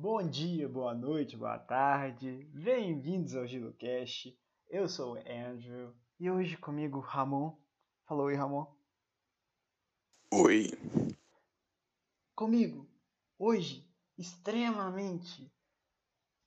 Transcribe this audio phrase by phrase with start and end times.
[0.00, 2.44] Bom dia, boa noite, boa tarde.
[2.54, 4.34] Bem-vindos ao GiloCast.
[4.70, 7.54] Eu sou o Andrew e hoje comigo Ramon.
[8.06, 8.66] Falou oi, Ramon.
[10.32, 10.70] Oi.
[12.34, 12.88] Comigo,
[13.38, 13.86] hoje,
[14.16, 15.52] extremamente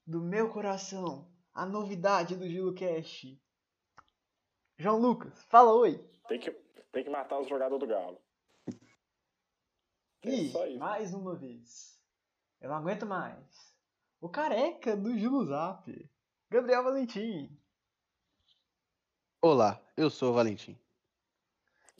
[0.04, 3.40] do meu coração, a novidade do GiloCast.
[4.80, 6.00] João Lucas, fala oi.
[6.28, 6.50] Tem que,
[6.92, 8.20] tem que matar os jogadores do Galo.
[10.24, 10.80] É E, só isso.
[10.80, 11.93] mais uma vez,
[12.64, 13.75] eu não aguento mais.
[14.21, 16.09] O careca do Gilo Zap,
[16.49, 17.59] Gabriel Valentim.
[19.41, 20.80] Olá, eu sou o Valentim.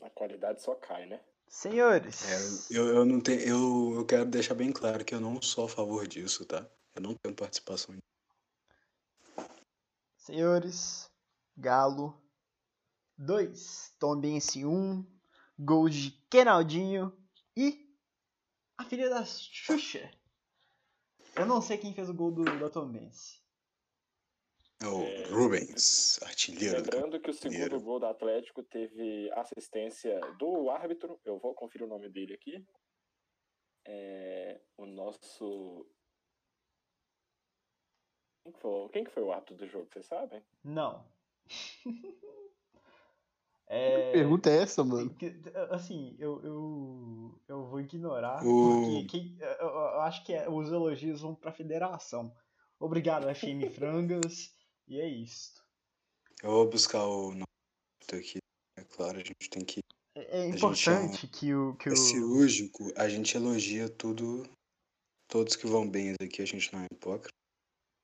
[0.00, 1.20] A qualidade só cai, né?
[1.46, 2.24] Senhores,
[2.72, 3.40] É, eu, eu não tenho.
[3.40, 6.66] Eu, eu quero deixar bem claro que eu não sou a favor disso, tá?
[6.94, 7.94] Eu não tenho participação.
[10.16, 11.10] senhores,
[11.54, 12.18] Galo
[13.18, 15.06] 2, Tombense 1,
[15.58, 17.14] gols de Kenaldinho
[17.54, 17.94] e
[18.78, 20.10] a filha da Xuxa.
[21.36, 23.42] Eu não sei quem fez o gol do, da Tombense.
[24.82, 25.24] É o É.
[25.30, 31.20] Rubens, artilheiro do Lembrando que o segundo gol do Atlético teve assistência do árbitro.
[31.24, 32.64] Eu vou conferir o nome dele aqui.
[33.86, 35.86] É, o nosso.
[38.42, 40.44] Quem que, foi, quem que foi o árbitro do jogo, vocês sabem?
[40.62, 41.06] Não.
[43.66, 45.14] é, Pergunta é essa, mano.
[45.70, 50.70] Assim, eu, eu, eu vou ignorar, O- porque quem- eu, eu- acho que é- os
[50.70, 52.34] elogios vão pra federação.
[52.78, 54.52] Obrigado, FM Frangas,
[54.86, 55.62] e é isso.
[56.42, 57.44] Eu vou buscar o nome
[58.12, 58.38] aqui.
[58.76, 59.80] É claro, a gente tem que.
[60.16, 61.74] É, é importante que o.
[61.76, 61.96] Que É o...
[61.96, 64.46] cirúrgico, a gente elogia tudo.
[65.28, 67.32] Todos que vão bem aqui, a gente não é hipócrita.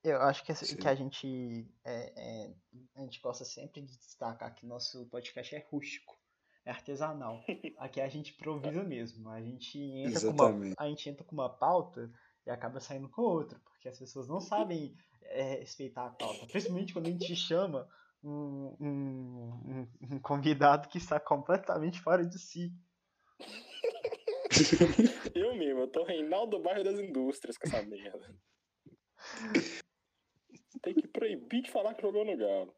[0.03, 0.77] Eu acho que, Sim.
[0.77, 1.69] que a gente.
[1.85, 2.55] É, é,
[2.97, 6.19] a gente gosta sempre de destacar que nosso podcast é rústico,
[6.65, 7.45] é artesanal.
[7.79, 9.29] Aqui a gente improvisa mesmo.
[9.29, 12.11] A gente entra, com uma, a gente entra com uma pauta
[12.47, 16.47] e acaba saindo com outra, porque as pessoas não sabem é, respeitar a pauta.
[16.47, 17.87] Principalmente quando a gente chama
[18.25, 22.73] um, um, um- convidado que está completamente fora de si.
[25.35, 28.37] Eu mesmo, eu tô Reinaldo do bairro das indústrias com essa merda.
[30.83, 32.75] Tem que proibir de falar que jogou no Galo.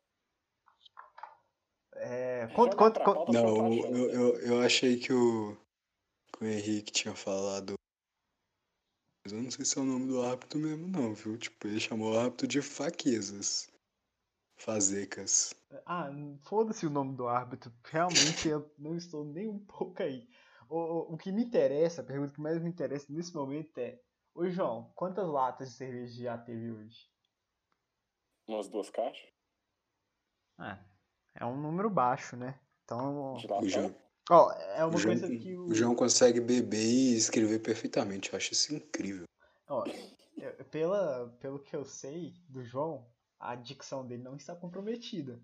[1.94, 4.14] É, Joga conta, conta, pra conta- pauta Não, eu, né?
[4.14, 5.56] eu, eu achei que o,
[6.32, 7.74] que o Henrique tinha falado.
[9.24, 11.36] Mas eu não sei se é o nome do árbitro mesmo, não, viu?
[11.38, 13.70] Tipo, ele chamou o árbitro de faquezas.
[14.56, 15.54] Fazecas.
[15.86, 16.10] Ah,
[16.42, 17.72] foda-se o nome do árbitro.
[17.84, 20.28] Realmente eu não estou nem um pouco aí.
[20.68, 24.00] O, o, o que me interessa, a pergunta que mais me interessa nesse momento é:
[24.34, 27.11] Ô João, quantas latas de cerveja já teve hoje?
[28.46, 29.28] Umas duas caixas
[30.58, 30.78] Ah,
[31.34, 32.58] é um número baixo, né?
[32.84, 33.68] Então, O.
[33.68, 33.94] João,
[34.30, 35.66] ó, é uma o, João, coisa que o.
[35.66, 38.30] o João consegue beber e escrever perfeitamente.
[38.32, 39.24] Eu acho isso incrível.
[39.68, 39.84] Ó,
[40.36, 43.06] eu- pela, pelo que eu sei do João,
[43.38, 45.40] a dicção dele não está comprometida.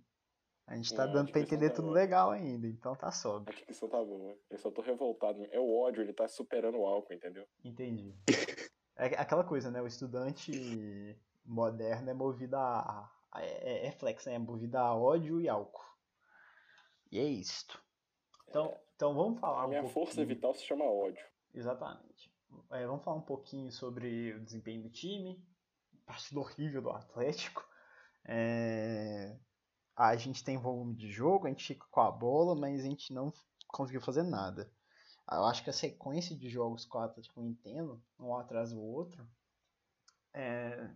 [0.67, 1.95] A gente tá Não, a dando pra entender tá tudo boa.
[1.99, 3.57] legal ainda, então tá sóbrio.
[3.57, 4.37] A dicção tá boa.
[4.51, 5.43] Eu só tô revoltado.
[5.51, 7.47] É o ódio, ele tá superando o álcool, entendeu?
[7.65, 8.15] Entendi.
[8.97, 9.81] É aquela coisa, né?
[9.81, 11.17] O estudante
[11.49, 13.11] moderno é movido a.
[13.37, 14.35] é, é flex, né?
[14.35, 15.85] É movido a ódio e álcool.
[17.11, 17.83] E é isto.
[18.49, 20.27] Então, então vamos falar A um minha força pouquinho.
[20.27, 21.25] vital se chama ódio.
[21.55, 22.33] Exatamente.
[22.71, 25.43] É, vamos falar um pouquinho sobre o desempenho do time.
[26.07, 27.67] Partida horrível do Atlético.
[28.25, 29.39] É,
[29.97, 33.13] A gente tem volume de jogo, a gente fica com a bola, mas a gente
[33.13, 33.33] não
[33.69, 34.71] conseguiu fazer nada.
[35.31, 38.81] Eu acho que a sequência de jogos que o Atlético vem tendo, um atrás do
[38.83, 39.29] outro,
[40.33, 40.91] é,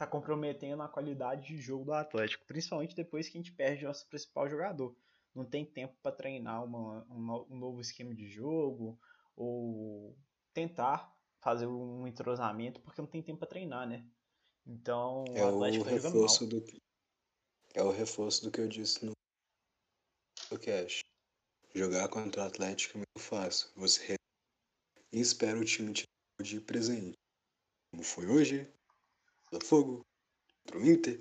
[0.00, 4.08] tá comprometendo a qualidade de jogo do Atlético, principalmente depois que a gente perde nosso
[4.08, 4.96] principal jogador.
[5.34, 8.98] Não tem tempo para treinar uma- um, no- novo esquema de jogo
[9.36, 10.16] ou
[10.54, 14.02] tentar fazer um entrosamento porque não tem tempo para treinar, né?
[14.66, 16.50] Então É o o Atlético tá jogando reforço mal.
[16.50, 16.78] do que.
[17.74, 19.12] É o reforço do que eu disse no
[20.48, 21.00] podcast.
[21.74, 23.68] Jogar contra o Atlético é muito fácil.
[23.76, 24.14] Você
[25.12, 25.92] e espera o time
[26.42, 27.12] de presente.
[27.92, 28.66] Como foi hoje,
[29.50, 30.06] Botafogo,
[30.64, 31.20] contra o Inter,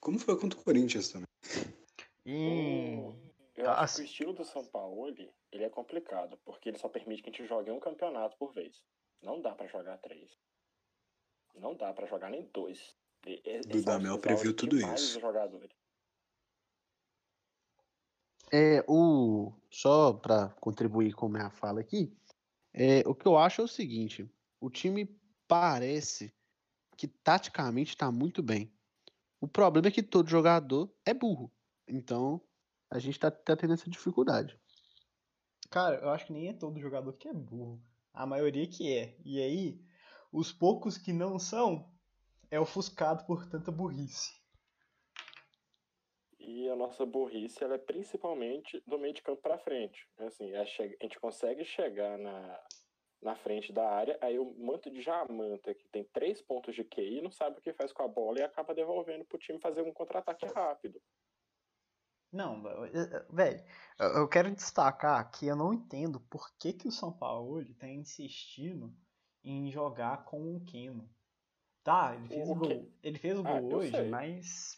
[0.00, 1.26] como foi contra o Corinthians também.
[2.24, 2.96] E
[3.56, 6.88] Eu acho que o estilo do São Paulo, ele, ele é complicado, porque ele só
[6.88, 8.82] permite que a gente jogue um campeonato por vez.
[9.22, 10.38] Não dá pra jogar três.
[11.54, 12.94] Não dá pra jogar nem dois.
[13.66, 15.20] Dudamel exausta previu tudo isso.
[18.52, 22.10] É, o só para contribuir com a minha fala aqui,
[22.72, 24.30] é, o que eu acho é o seguinte:
[24.60, 25.06] o time
[25.46, 26.32] parece
[26.98, 28.70] que taticamente está muito bem.
[29.40, 31.50] O problema é que todo jogador é burro.
[31.86, 32.42] Então,
[32.90, 34.58] a gente tá, tá tendo essa dificuldade.
[35.70, 37.80] Cara, eu acho que nem é todo jogador que é burro.
[38.12, 39.16] A maioria que é.
[39.24, 39.80] E aí,
[40.32, 41.88] os poucos que não são
[42.50, 44.36] é ofuscado por tanta burrice.
[46.40, 50.08] E a nossa burrice ela é principalmente do meio de campo para frente.
[50.18, 52.60] Assim, a, che- a gente consegue chegar na,
[53.20, 57.20] na frente da área, aí o manto de Jamanta, que tem três pontos de QI,
[57.20, 59.92] não sabe o que faz com a bola e acaba devolvendo pro time fazer um
[59.92, 61.00] contra-ataque rápido.
[62.30, 62.62] Não,
[63.30, 63.64] velho,
[63.98, 67.88] eu quero destacar que eu não entendo por que, que o São Paulo hoje tá
[67.88, 68.94] insistindo
[69.42, 71.08] em jogar com o Keno.
[71.82, 74.10] Tá, ele fez O o gol, ele fez o Ah, gol hoje, sei.
[74.10, 74.76] mas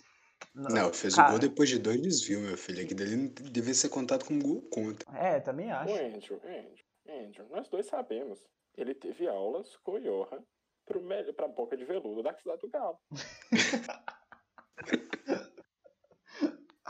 [0.55, 2.85] Não, fez o cara, gol depois de dois desvios, meu filho.
[2.85, 5.11] Aqui dele não devia ser contado como gol contra.
[5.19, 5.93] É, também O acho.
[5.93, 8.41] Andrew, Andrew, Andrew, nós dois sabemos.
[8.77, 10.45] Ele teve aulas com o Johan
[10.85, 12.99] pro melhor, pra boca de veludo da cidade do Galo.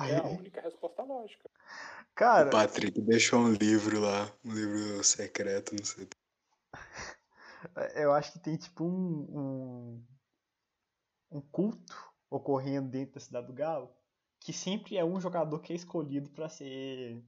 [0.09, 1.47] É a única resposta lógica.
[1.47, 6.09] O Cara, Patrick deixou um livro lá, um livro secreto, não sei.
[7.97, 10.07] eu acho que tem tipo um, um,
[11.33, 11.95] um culto
[12.31, 13.95] ocorrendo dentro da cidade do Galo,
[14.41, 17.23] que sempre é um jogador que é escolhido para ser é,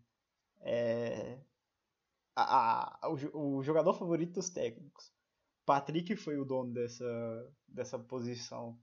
[2.36, 5.12] a- a- o, o jogador favorito dos técnicos.
[5.64, 8.78] Patrick foi o dono dessa, dessa posição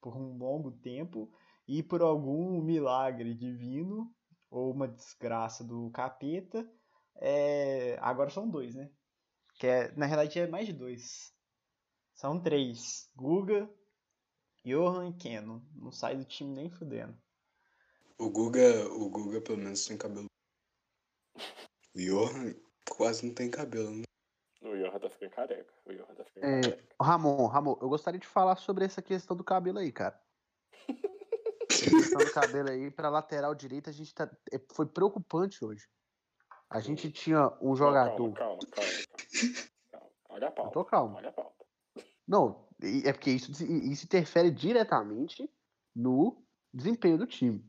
[0.00, 1.30] por um longo tempo
[1.66, 4.14] e por algum milagre divino
[4.48, 6.70] ou uma desgraça do capeta,
[7.16, 8.88] é, agora são dois, né?
[9.58, 11.34] Que é, na realidade é mais de dois.
[12.14, 13.10] São três.
[13.16, 13.68] Guga,
[14.64, 15.66] Johan e Keno.
[15.74, 17.18] Não sai do time nem fudendo.
[18.18, 20.26] O Guga, o Guga pelo menos tem cabelo.
[21.94, 22.54] O Johan
[22.90, 24.02] quase não tem cabelo, né?
[24.62, 25.72] O Johan tá ficando careca.
[25.84, 26.94] O Johan tá ficando É, careca.
[27.00, 30.20] Ramon, Ramon, eu gostaria de falar sobre essa questão do cabelo aí, cara.
[31.68, 34.30] Essa questão do cabelo aí pra lateral direita, a gente tá.
[34.52, 35.86] é, Foi preocupante hoje.
[36.70, 38.32] A gente tinha um Não, jogador.
[38.32, 39.06] Calma, calma, calma,
[39.90, 40.10] calma.
[40.30, 40.72] Olha a Eu pauta.
[40.72, 41.16] tô calmo.
[41.16, 41.64] Olha a pauta.
[42.26, 42.68] Não,
[43.04, 45.48] é porque isso, isso interfere diretamente
[45.94, 47.64] no desempenho do time.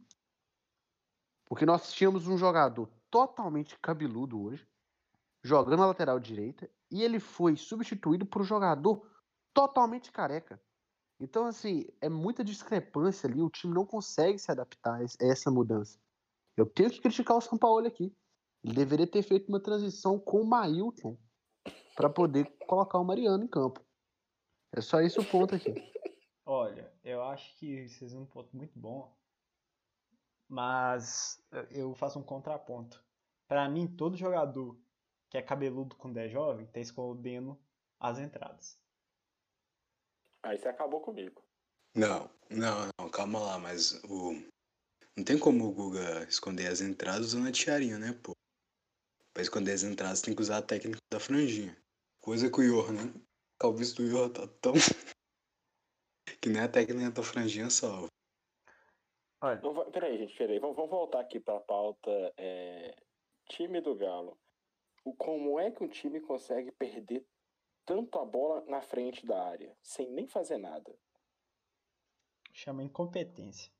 [1.46, 4.68] Porque nós tínhamos um jogador totalmente cabeludo hoje,
[5.48, 9.10] jogando na lateral direita, e ele foi substituído por um jogador
[9.54, 10.62] totalmente careca.
[11.20, 15.26] Então, assim, é muita discrepância ali, o time não consegue se adaptar a es- a
[15.26, 15.98] essa mudança.
[16.56, 18.14] Eu tenho que criticar o São Paulo aqui.
[18.64, 21.18] Ele deveria ter feito uma transição com o Mailton
[21.96, 23.80] para poder colocar o Mariano em campo.
[24.76, 25.74] É só esse o ponto aqui.
[26.46, 29.16] Olha, eu acho que vocês um ponto muito bom.
[30.48, 31.42] Mas
[31.72, 33.04] eu faço um contraponto.
[33.48, 34.78] Pra mim, todo jogador
[35.30, 37.60] que é cabeludo quando é jovem tá escondendo
[38.00, 38.80] as entradas.
[40.44, 41.44] Aí você acabou comigo.
[41.96, 44.34] Não, não, não, calma lá, mas o.
[45.16, 48.34] Não tem como o Guga esconder as entradas usando a tiarinha, né, pô?
[49.34, 51.76] Pra esconder as entradas tem que usar a técnica da franjinha.
[52.22, 53.14] Coisa que o Johan, né?
[53.56, 54.74] A calvície do Johan tá tão.
[56.42, 58.08] que nem a técnica da franjinha salva.
[59.42, 59.60] Olha,
[59.92, 60.60] peraí, gente, peraí.
[60.60, 62.96] Vamos, vamos voltar aqui pra pauta é,
[63.50, 64.38] time do Galo.
[65.08, 67.26] O, como é que um time consegue perder
[67.86, 70.94] tanto a bola na frente da área, sem nem fazer nada?
[72.58, 73.72] chama incompetência.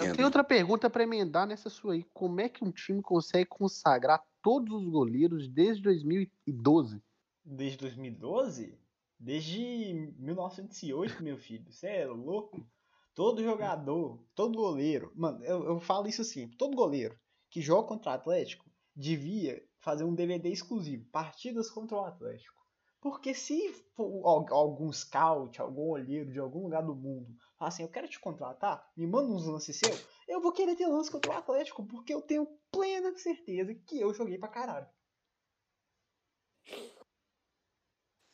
[0.00, 2.04] Eu tenho outra pergunta para emendar nessa sua aí.
[2.12, 7.00] Como é que um time consegue consagrar todos os goleiros desde 2012?
[7.44, 8.76] Desde 2012?
[9.18, 11.72] Desde 1908, meu filho.
[11.72, 12.66] Você é louco?
[13.14, 15.12] Todo jogador, todo goleiro.
[15.14, 18.67] Mano, eu, eu falo isso assim: todo goleiro que joga contra o Atlético
[18.98, 22.58] devia fazer um DVD exclusivo partidas contra o Atlético.
[23.00, 28.08] Porque se algum scout, algum olheiro de algum lugar do mundo falar assim: eu quero
[28.08, 29.90] te contratar, me manda uns lances seu,
[30.26, 31.86] eu vou querer ter lance contra o Atlético.
[31.86, 34.88] Porque eu tenho plena certeza que eu joguei pra caralho.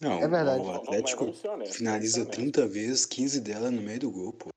[0.01, 0.65] Não, É verdade.
[0.67, 4.49] o Atlético honestos, finaliza ser 30 vezes, 15 delas no meio do gol, pô.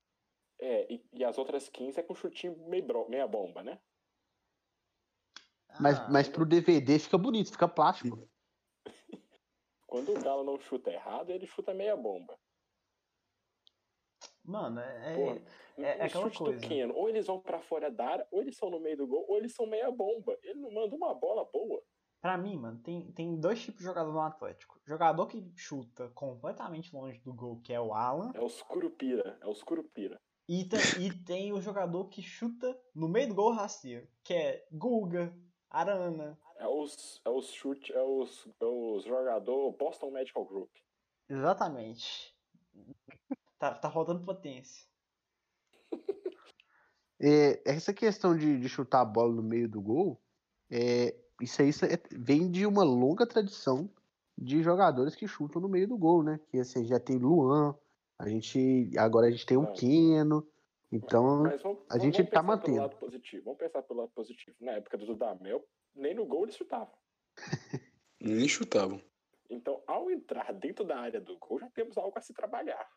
[0.60, 3.80] É, e, e as outras 15 é com chutinho meio bro- meia bomba, né?
[5.80, 8.28] Mas, Ah, mas pro DVD fica bonito, fica plástico.
[9.88, 12.38] Quando o Galo não chuta errado, ele chuta meia bomba.
[14.44, 15.16] Mano, é.
[15.16, 15.42] Porra,
[15.78, 16.68] é- é aquela chute coisa.
[16.68, 19.26] Keno, ou eles vão pra fora da área, ou eles são no meio do gol,
[19.28, 20.38] ou eles são meia bomba.
[20.42, 21.82] Ele não manda uma bola boa.
[22.22, 24.80] Pra mim, mano, tem, tem dois tipos de jogador no Atlético.
[24.86, 28.32] Jogador que chuta completamente longe do gol, que é o Alan.
[28.34, 30.18] É os Curupira, é os Curupira.
[30.50, 30.62] E,
[31.00, 35.38] e tem o jogador que chuta no meio do gol rasteiro, que é Guga,
[35.70, 36.38] Arana.
[36.58, 40.70] É os, é os chute, é os, é os jogador Boston Medical Group.
[41.30, 42.36] Exatamente.
[43.60, 44.88] Tá, tá faltando potência.
[47.20, 50.22] É, essa questão de, de chutar a bola no meio do gol,
[50.70, 53.90] é, isso aí é- vem de uma longa tradição
[54.38, 56.40] de jogadores que chutam no meio do gol, né?
[56.52, 57.76] Que assim, já tem Luan,
[58.20, 59.72] a gente agora a gente tem o É.
[59.74, 60.48] Keno,
[60.92, 62.78] então vamos, a gente vamos tá mantendo.
[62.78, 63.44] Pelo lado positivo.
[63.46, 64.56] Vamos pensar pelo lado positivo.
[64.60, 66.92] Na época do Dudamel, nem no gol ele chutava.
[68.20, 69.00] Nem chutavam.
[69.50, 72.90] Então, ao entrar dentro da área do gol, já temos algo a se trabalhar.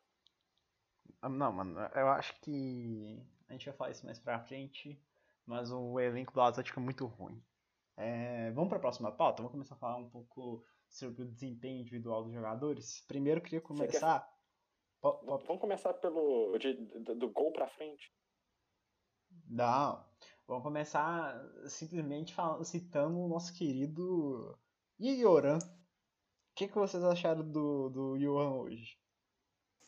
[1.21, 4.99] Ah, Não, mano, eu acho que a gente vai falar isso mais pra frente,
[5.45, 7.43] mas o elenco do Atlético é muito ruim.
[7.97, 9.43] É, vamos pra próxima pauta?
[9.43, 13.05] Vamos começar a falar um pouco sobre o desempenho individual dos jogadores.
[13.07, 14.27] Primeiro eu queria começar.
[15.03, 16.75] Vamos começar pelo de-
[17.15, 18.13] do, gol pra frente.
[19.47, 20.05] Não,
[20.47, 24.59] vamos começar simplesmente falando, citando o nosso querido
[24.99, 25.59] Ioran.
[25.59, 28.99] O que, que vocês acharam do, do Johan hoje?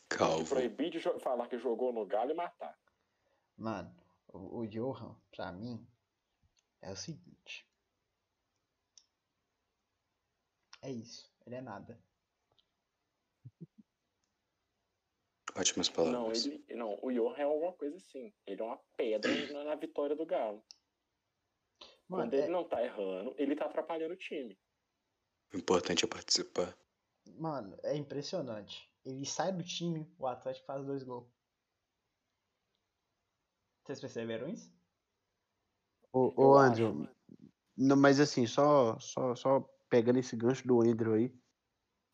[0.09, 0.49] Calvo.
[0.49, 2.77] Proibir de falar que jogou no Galo e matar.
[3.55, 3.95] Mano,
[4.27, 5.87] o, o Johan, pra mim,
[6.81, 7.67] é o seguinte.
[10.81, 12.01] É isso, ele é nada.
[15.55, 16.45] Ótimas Não, palavras.
[16.45, 18.33] ele, não, o Johan é alguma coisa assim.
[18.45, 20.63] Ele é uma pedra na, na vitória do Galo.
[22.07, 24.57] Mano, Quando é- ele não tá errando, ele tá atrapalhando o time.
[25.53, 26.75] O importante é participar.
[27.37, 28.89] Mano, é impressionante.
[29.05, 31.27] Ele sai do time, o Atlético faz dois gols.
[33.83, 34.71] Vocês perceberam isso?
[36.11, 36.57] Ô.
[36.57, 37.07] Andrew,
[37.75, 41.33] não, mas assim, só, só, só pegando esse gancho do Andrew aí,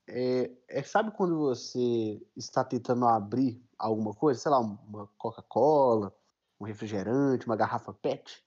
[0.10, 6.14] é, é, sabe quando você está tentando abrir alguma coisa, sei lá, uma Coca-Cola,
[6.60, 8.44] um refrigerante, uma garrafa PET,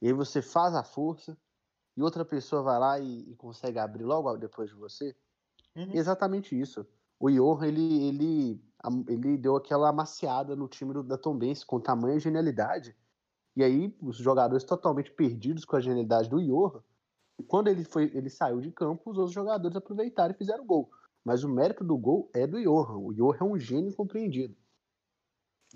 [0.00, 1.38] e aí você faz a força
[1.96, 5.14] e outra pessoa vai lá e, e consegue abrir logo depois de você?
[5.76, 5.92] Uhum.
[5.92, 6.86] Exatamente isso.
[7.20, 8.64] O Johan, ele, ele,
[9.08, 12.96] ele deu aquela amaciada no time do, da Tombense com tamanha genialidade.
[13.54, 16.82] E aí, os jogadores totalmente perdidos com a genialidade do Johan.
[17.42, 20.90] Quando ele, foi, ele saiu de campo, os outros jogadores aproveitaram e fizeram gol.
[21.24, 22.98] Mas o mérito do gol é do Johan.
[22.98, 24.56] O Johan é um gênio compreendido.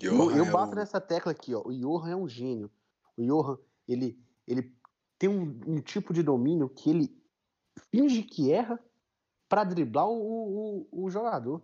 [0.00, 1.62] Eu, Johan eu é bato o- nessa tecla aqui, ó.
[1.66, 2.70] O Johan é um gênio.
[3.16, 3.58] O Johan,
[3.88, 4.74] ele, ele
[5.18, 7.16] tem um, um tipo de domínio que ele
[7.90, 8.78] finge que erra
[9.48, 11.62] pra driblar o, o, o jogador.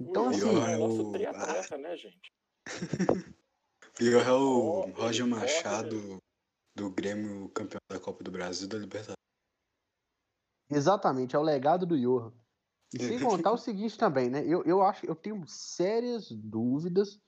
[0.00, 2.32] Então, o assim, Johan é é nosso o- triatleta, né, gente?
[4.00, 5.40] Johan é o Roger corre.
[5.40, 6.22] Machado
[6.78, 9.16] do Grêmio campeão da Copa do Brasil e da Libertadores.
[10.70, 12.32] exatamente, é o legado do Johan.
[12.94, 14.44] E sem contar o seguinte também, né?
[14.46, 17.20] Eu, eu acho, eu tenho sérias dúvidas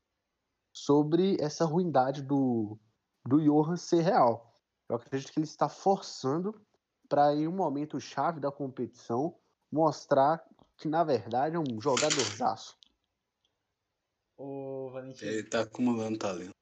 [0.73, 2.78] sobre essa ruindade do,
[3.26, 4.57] do Johan ser real.
[4.88, 6.54] Eu acredito que ele está forçando
[7.09, 9.37] para, em um momento chave da competição,
[9.71, 10.45] mostrar
[10.76, 12.78] que, na verdade, é um jogadorzaço.
[14.38, 16.59] Ô, Valentim, Ele tá acumulando talento.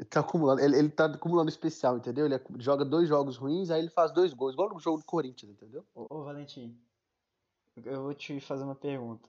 [0.00, 2.24] Ele tá acumulando, ele, ele tá acumulando especial, entendeu?
[2.24, 5.52] Ele joga dois jogos ruins, aí ele faz dois gols, igual no jogo do Corinthians,
[5.52, 5.86] entendeu?
[5.94, 6.74] ô, ô, Valentim,
[7.84, 9.28] eu vou te fazer uma pergunta.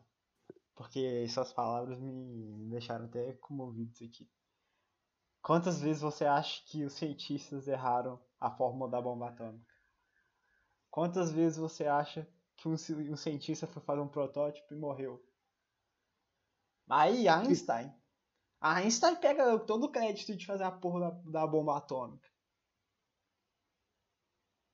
[0.74, 4.32] Porque suas palavras me deixaram até comovidos aqui.
[5.42, 9.76] Quantas vezes você acha que os cientistas erraram a fórmula da bomba atômica?
[10.90, 12.26] Quantas vezes você acha
[12.56, 12.76] que um,
[13.12, 15.22] um cientista foi fazer um protótipo e morreu?
[16.88, 17.94] Aí, Einstein.
[18.62, 22.30] Einstein pega todo o crédito de fazer a porra da, da bomba atômica.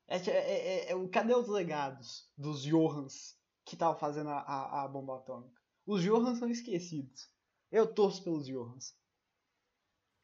[0.09, 4.83] É, é, é, é, o- cadê os legados dos Johans que estavam fazendo a, a,
[4.83, 5.61] a bomba atômica?
[5.85, 7.29] Os Johans são esquecidos.
[7.71, 8.95] Eu torço pelos Johans.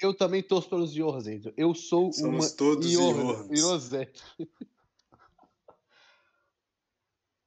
[0.01, 1.53] Eu também torço pelos Johans, Andrew.
[1.55, 3.89] Eu sou Somos uma todos Johan, Johans.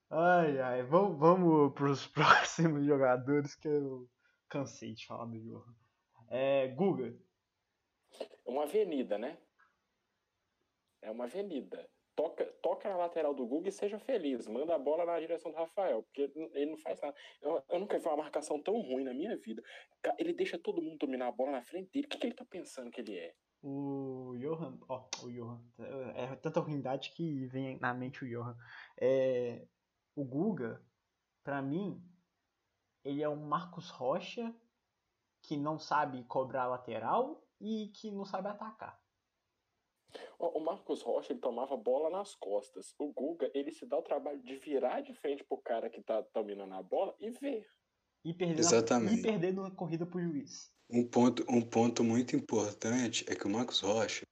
[0.08, 4.08] Ai, ai, vamos, vamos pros próximos jogadores que eu
[4.49, 5.75] cansei de falar do Johan.
[6.28, 7.16] É, Guga.
[8.45, 9.38] É uma avenida, né?
[11.02, 11.88] É uma avenida.
[12.14, 14.47] Toca, toca na lateral do Google e seja feliz.
[14.47, 17.14] Manda a bola na direção do Rafael, porque ele não faz nada.
[17.42, 19.62] Eu, eu nunca vi uma marcação tão ruim na minha vida.
[20.18, 22.06] Ele deixa todo mundo dominar a bola na frente dele.
[22.06, 23.35] O que, que ele tá pensando que ele é?
[23.62, 25.61] O Johan, ó, o Johan,
[26.14, 28.56] é tanta ruindade que vem na mente o Johan.
[28.99, 29.66] É,
[30.14, 30.83] o Guga,
[31.45, 32.02] pra mim,
[33.04, 34.54] ele é um Marcos Rocha
[35.47, 39.00] que não sabe cobrar lateral e que não sabe atacar.
[40.38, 42.95] O Marcos Rocha, ele tomava bola nas costas.
[42.99, 46.25] O Guga, ele se dá o trabalho de virar de frente pro cara que tá
[46.35, 47.67] dominando a bola e ver.
[48.25, 49.21] E perder, Exatamente.
[49.21, 50.71] e perder na corrida pro juiz.
[50.91, 54.25] Um ponto, um ponto muito importante é que o Marcos Rocha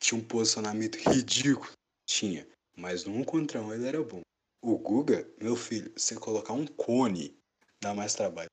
[0.00, 1.70] tinha um posicionamento ridículo.
[2.06, 2.48] Tinha.
[2.76, 4.20] Mas no um contra um ele era bom.
[4.62, 7.38] O Guga, meu filho, você colocar um cone
[7.80, 8.48] dá mais trabalho.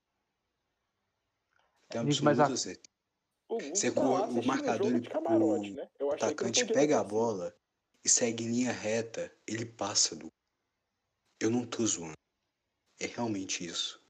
[1.89, 2.95] Tem Gente, mas a- certeza.
[3.47, 5.89] O Você tá lá o assistindo marcador, jogo ele- de camarote, o né?
[6.13, 7.55] Atacante pega a bola
[8.03, 10.31] e segue em linha reta, ele passa do.
[11.39, 12.13] Eu não tô zoando.
[12.99, 14.03] É realmente isso.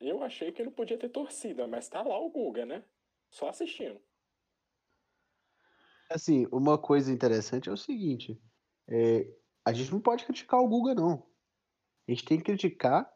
[0.00, 2.84] Eu achei que ele podia ter torcida, mas tá lá o Guga, né?
[3.30, 4.00] Só assistindo.
[6.10, 8.40] Assim, uma coisa interessante é o seguinte:
[8.88, 9.26] é,
[9.64, 11.26] a gente não pode criticar o Guga, não.
[12.08, 13.10] A gente tem que criticar.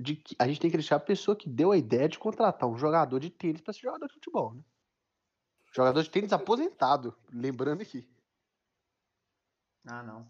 [0.00, 2.68] De que, a gente tem que criticar a pessoa que deu a ideia de contratar
[2.68, 4.62] um jogador de tênis para ser jogador de futebol, né?
[5.74, 8.08] Jogador de tênis aposentado, lembrando aqui.
[9.86, 10.28] Ah, não.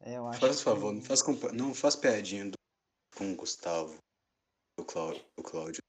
[0.00, 2.56] É, eu acho Faz que- favor, não faz, compa- não faz piadinha do,
[3.16, 3.96] com o Gustavo.
[4.78, 5.24] O Cláudio.
[5.36, 5.82] O Cláudio.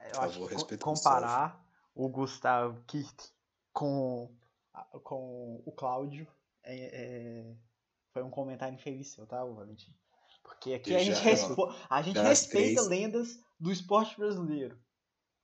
[0.00, 3.30] Eu Por acho favor, respeita o comparar o Gustavo Kirk
[3.72, 4.34] com,
[5.02, 6.26] com o Cláudio
[6.62, 6.74] é,
[7.50, 7.56] é-
[8.12, 9.94] foi um comentário infeliz seu, tá, Valentim?
[10.46, 14.78] Porque aqui a gente, respo- a gente respeita três- lendas do esporte brasileiro.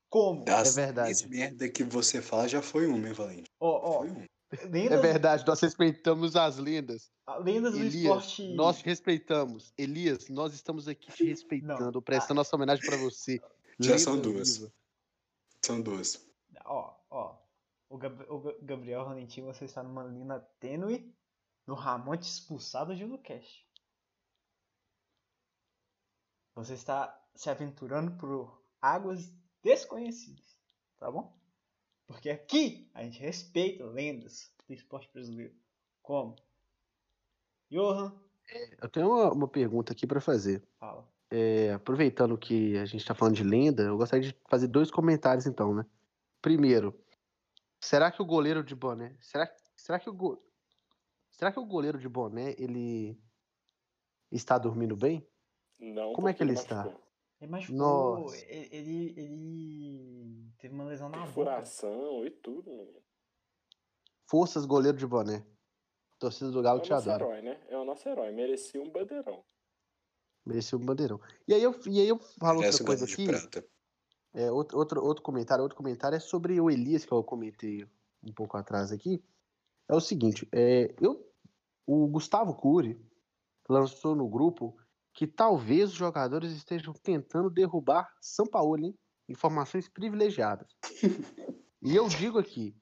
[0.08, 0.44] Como?
[0.44, 1.06] Das É verdade.
[1.16, 3.50] três merda que você fala já foi uma, hein, Valente?
[3.58, 4.24] Ó, ó, Foi uma.
[4.52, 7.10] É lendas, verdade, nós respeitamos as lendas.
[7.42, 8.54] lendas do Elias, esporte.
[8.54, 9.72] nós te respeitamos.
[9.78, 13.40] Elias, nós estamos aqui te respeitando, prestando nossa homenagem pra você.
[13.80, 14.58] Já Lenda são duas.
[14.58, 14.72] viva.
[15.64, 16.26] São duas.
[16.66, 17.36] Ó, ó.
[17.88, 21.14] O, Gab- o Ga- Gabriel Valentim, você está numa linha tênue
[21.66, 23.66] no Ramon te expulsado de Lucast.
[26.54, 29.32] Você está se aventurando por águas
[29.62, 30.58] desconhecidas,
[30.98, 31.36] tá bom?
[32.06, 35.54] Porque aqui a gente respeita lendas do esporte brasileiro.
[36.02, 36.36] Como?
[37.70, 38.12] Johan,
[38.82, 40.62] Eu tenho uma, uma pergunta aqui pra fazer.
[40.78, 41.08] fala.
[41.30, 45.46] É, aproveitando que a gente tá falando de lenda, eu gostaria de fazer dois comentários
[45.46, 45.86] então, né?
[46.42, 46.94] Primeiro,
[47.80, 50.44] será que o goleiro de boné, será, será que o go,
[51.30, 53.18] será que o goleiro de boné ele
[54.30, 55.26] está dormindo bem?
[55.82, 56.76] Não, Como é que porque ele está?
[56.76, 57.00] machucou.
[57.40, 58.36] Ele machucou, Nossa.
[58.46, 61.26] ele, ele, ele teve uma lesão na boca.
[61.26, 63.02] Perfuração e tudo, menino.
[64.30, 65.44] Forças goleiro de boné.
[66.20, 67.24] Torcida do Galo É o te nosso adora.
[67.24, 67.60] herói, né?
[67.68, 68.30] É o nosso herói.
[68.30, 69.44] Merecia um bandeirão.
[70.46, 71.20] Mereceu um bandeirão.
[71.48, 73.26] E aí eu, e aí eu falo Parece outra o coisa aqui.
[74.34, 77.84] É, outro, outro, outro comentário, outro comentário é sobre o Elias, que eu comentei
[78.22, 79.22] um pouco atrás aqui.
[79.88, 81.28] É o seguinte, é, eu,
[81.86, 82.98] o Gustavo Cury
[83.68, 84.76] lançou no grupo
[85.12, 88.98] que talvez os jogadores estejam tentando derrubar São Paulo, hein?
[89.28, 90.68] Informações privilegiadas.
[91.82, 92.74] e eu digo aqui,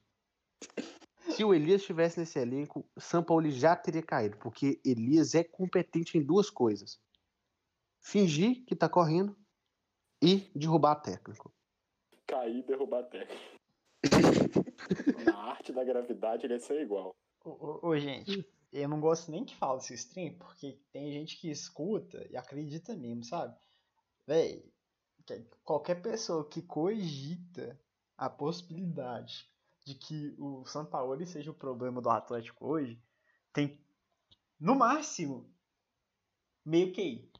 [1.31, 6.17] se o Elias estivesse nesse elenco, São Paulo já teria caído, porque Elias é competente
[6.17, 6.99] em duas coisas:
[7.99, 9.35] fingir que tá correndo
[10.21, 11.53] e derrubar técnico.
[12.27, 13.35] Cair e derrubar a terra.
[15.25, 17.15] Na arte da gravidade, ele ia ser igual.
[17.43, 21.37] Ô, ô, ô, gente, eu não gosto nem que fale esse stream, porque tem gente
[21.37, 23.57] que escuta e acredita mesmo, sabe?
[24.25, 24.71] Véi,
[25.25, 27.79] que- qualquer pessoa que cogita
[28.17, 29.49] a possibilidade
[29.85, 33.01] de que o Sampaoli seja o problema do Atlético hoje,
[33.51, 33.79] tem,
[34.59, 35.51] no máximo,
[36.65, 37.31] meio QI.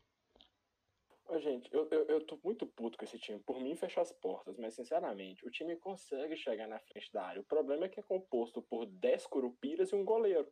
[1.30, 3.40] Ô, gente, eu, eu, eu tô muito puto com esse time.
[3.40, 7.42] Por mim, fecha as portas, mas sinceramente, o time consegue chegar na frente da área.
[7.42, 10.52] O problema é que é composto por 10 curupiras e um goleiro.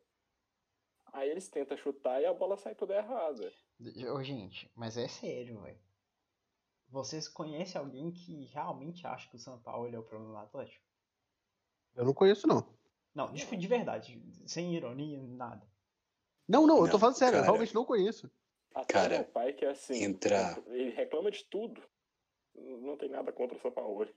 [1.12, 3.52] Aí eles tentam chutar e a bola sai toda errada.
[4.14, 5.78] Ô, gente, mas é sério, velho.
[6.88, 10.84] Vocês conhecem alguém que realmente acha que o Sampaoli é o problema do Atlético?
[11.94, 12.66] Eu não conheço, não.
[13.14, 15.66] Não, de, de verdade, sem ironia, nada.
[16.48, 17.52] Não, não, eu tô falando sério, eu cara.
[17.52, 18.30] realmente não conheço.
[18.74, 21.82] Até Cara, meu pai, que é assim, entrar- ele reclama de tudo.
[22.54, 24.08] Não tem nada contra o São Paulo.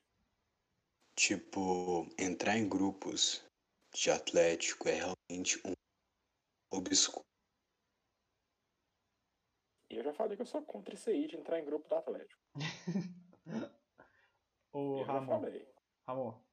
[1.16, 3.44] Tipo, entrar em grupos
[3.94, 5.74] de Atlético é realmente um
[6.78, 7.26] obscuro.
[9.90, 11.96] E eu já falei que eu sou contra isso aí de entrar em grupo do
[11.96, 12.42] Atlético.
[14.74, 15.72] Ô, eu já Ramon, falei.
[16.08, 16.44] Ramon,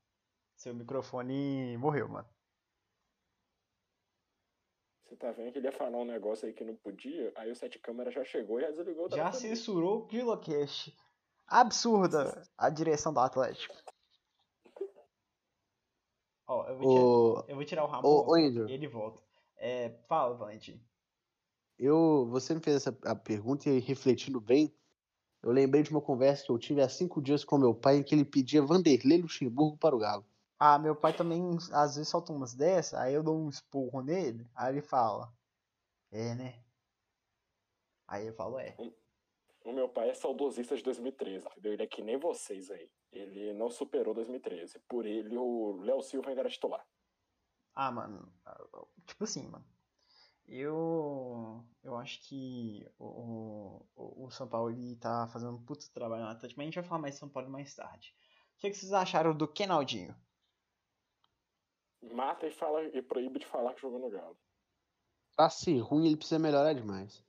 [0.54, 2.28] seu microfone morreu, mano.
[5.06, 7.56] Você tá vendo que ele ia falar um negócio aí que não podia, aí o
[7.56, 10.94] sete câmera já chegou e já desligou o Já censurou o KiloCast.
[11.46, 13.74] Absurda a direção do Atlético.
[16.46, 18.86] Ó, eu vou tirar, Ô, eu vou tirar o Ramon ô, ô Índio, e ele
[18.86, 19.22] volta.
[19.60, 20.80] É, fala, Valentim.
[21.78, 24.74] eu, você me fez essa a pergunta e refletindo bem,
[25.42, 28.02] eu lembrei de uma conversa que eu tive há cinco dias com meu pai em
[28.02, 30.24] que ele pedia Vanderlei Luxemburgo para o Galo.
[30.58, 34.46] Ah, meu pai também às vezes solta umas dessas, aí eu dou um esporro nele,
[34.54, 35.30] aí ele fala.
[36.10, 36.62] É, né?
[38.08, 38.74] Aí eu falo, é.
[39.64, 41.74] O meu pai é saudosista de 2013, entendeu?
[41.74, 42.90] Ele é que nem vocês aí.
[43.12, 44.78] Ele não superou 2013.
[44.88, 46.84] Por ele, o Léo Silva ainda era titular.
[47.74, 48.32] Ah, mano,
[49.06, 49.64] tipo assim, mano.
[50.46, 56.24] Eu eu acho que o, o, o São Paulo ele tá fazendo um puto trabalho
[56.24, 58.14] no Atlético, mas a gente vai falar mais de São Paulo mais tarde.
[58.56, 60.14] O que, que vocês acharam do Kenaldinho?
[62.02, 64.36] Mata e fala e proíbe de falar que jogou no Galo.
[65.36, 67.24] Pra ser ruim, ele precisa melhorar demais.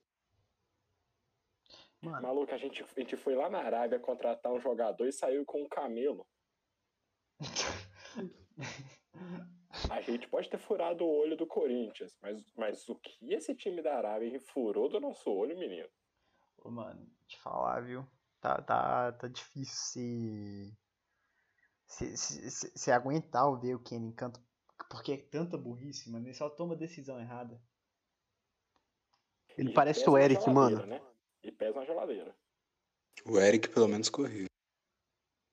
[2.01, 5.45] Mano, Maluco, a gente, a gente foi lá na Arábia contratar um jogador e saiu
[5.45, 6.27] com um camelo.
[9.89, 13.81] A gente pode ter furado o olho do Corinthians, mas, mas o que esse time
[13.81, 15.87] da Arábia furou do nosso olho, menino?
[16.57, 18.05] Ô, mano, te falar, viu?
[18.41, 20.77] Tá, tá, tá difícil se,
[21.85, 24.41] se, se, se, se aguentar ver o Kenny em canto.
[24.89, 26.25] Porque é tanta burrice, mano.
[26.25, 27.61] Ele só toma decisão errada.
[29.57, 30.85] Ele E parece o Eric, mano.
[30.85, 31.01] Né?
[31.43, 32.35] E pesa na geladeira.
[33.25, 34.50] O Eric pelo menos correu.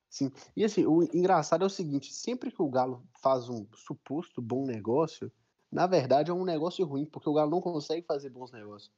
[0.09, 0.31] Sim.
[0.57, 4.65] E assim, o engraçado é o seguinte: sempre que o Galo faz um suposto bom
[4.65, 5.31] negócio,
[5.71, 8.93] na verdade é um negócio ruim, porque o Galo não consegue fazer bons negócios.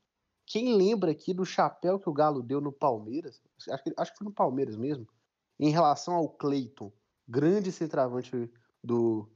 [0.46, 3.42] Quem lembra aqui do chapéu que o Galo deu no Palmeiras?
[3.70, 5.06] Acho que, acho que foi no Palmeiras mesmo.
[5.58, 6.92] Em relação ao Cleiton,
[7.28, 8.50] grande centroavante
[8.82, 9.28] do.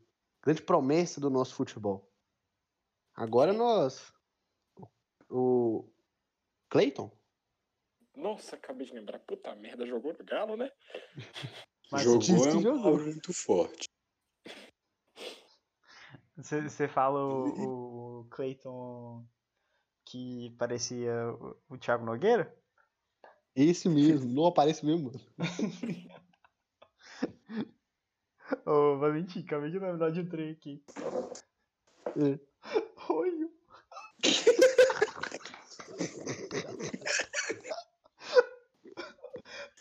[0.43, 2.11] grande promessa do nosso futebol.
[3.15, 4.13] Agora nós.
[5.31, 5.89] O.
[6.69, 7.11] Cleiton?
[8.17, 9.19] Nossa, acabei de lembrar.
[9.21, 10.71] Puta merda, jogou no Galo, né?
[11.91, 12.99] Mas jogou é que uma jogou.
[12.99, 13.89] muito forte.
[16.37, 19.25] Você você fala o, o Clayton
[20.05, 22.53] que parecia o, o Thiago Nogueira?
[23.55, 25.21] Esse mesmo, não aparece mesmo, mano.
[28.67, 30.83] Ô, Valentim, acabei de lembrar de um trem aqui.
[32.17, 32.39] É.
[33.13, 33.51] Oi.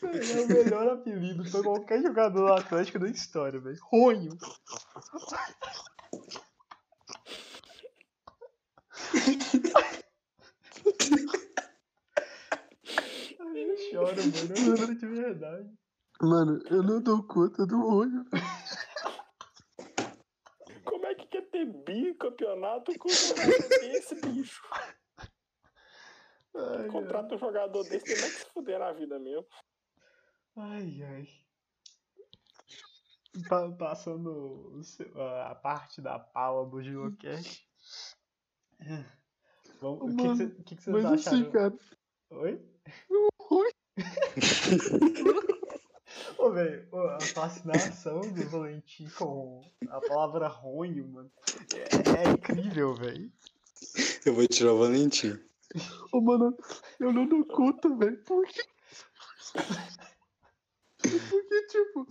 [0.05, 3.77] É o melhor apelido pra qualquer jogador do Atlético da história, velho.
[3.83, 4.37] Ronho.
[13.55, 14.55] Eu choro, mano.
[14.55, 15.73] Eu choro de verdade.
[16.21, 18.23] Mano, eu não dou conta do olho.
[20.85, 24.61] Como é que quer ter bicampeonato com um jogador desse, bicho?
[26.55, 29.45] Ai, Contrata um jogador desse, tem que se fuder na vida mesmo.
[30.55, 31.27] Ai, ai.
[33.49, 37.67] Pa- passando o seu- a parte da pala do Gilocast.
[39.81, 41.37] Vamos, o que, cê- o que, que vocês Mas acharam?
[41.41, 41.73] assim, cara.
[42.29, 42.61] Oi?
[43.49, 43.71] Oi?
[46.37, 51.31] Ô, velho, a fascinação do Valentim com a palavra ronho, mano,
[51.73, 53.31] é, é incrível, velho.
[54.25, 55.39] Eu vou tirar o Valentim.
[56.11, 56.55] Ô, mano,
[56.99, 58.23] eu não dou conta, velho.
[58.23, 58.63] Por quê?
[61.29, 62.07] Porque, tipo,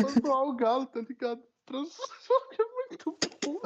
[0.00, 1.42] quando o galo, tá ligado?
[1.64, 3.60] Transforma é muito bom.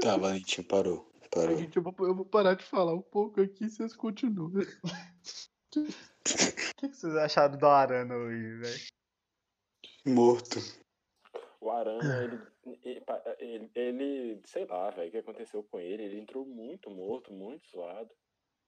[0.00, 1.10] Tá, Valentim, parou.
[1.30, 1.56] Parou.
[1.56, 4.50] Gente, eu vou, eu vou parar de falar um pouco aqui e vocês continuam.
[5.74, 8.80] O que, que vocês acharam do Arana hoje, velho?
[10.04, 10.58] Morto.
[11.60, 12.24] O Arana,
[12.82, 13.02] ele,
[13.38, 16.02] ele, ele- sei lá, velho, o que aconteceu com ele?
[16.02, 18.10] Ele entrou muito morto, muito zoado.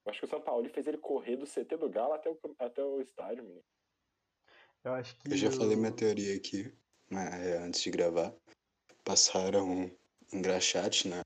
[0.05, 2.39] Eu acho que o São Paulo fez ele correr do CT do Galo até o,
[2.59, 3.63] até o estádio, menino.
[4.83, 5.33] Eu acho que.
[5.33, 6.71] Eu já falei minha teoria aqui,
[7.09, 8.33] mas, é, antes de gravar.
[9.03, 9.97] Passaram um
[10.31, 11.21] engraxate na,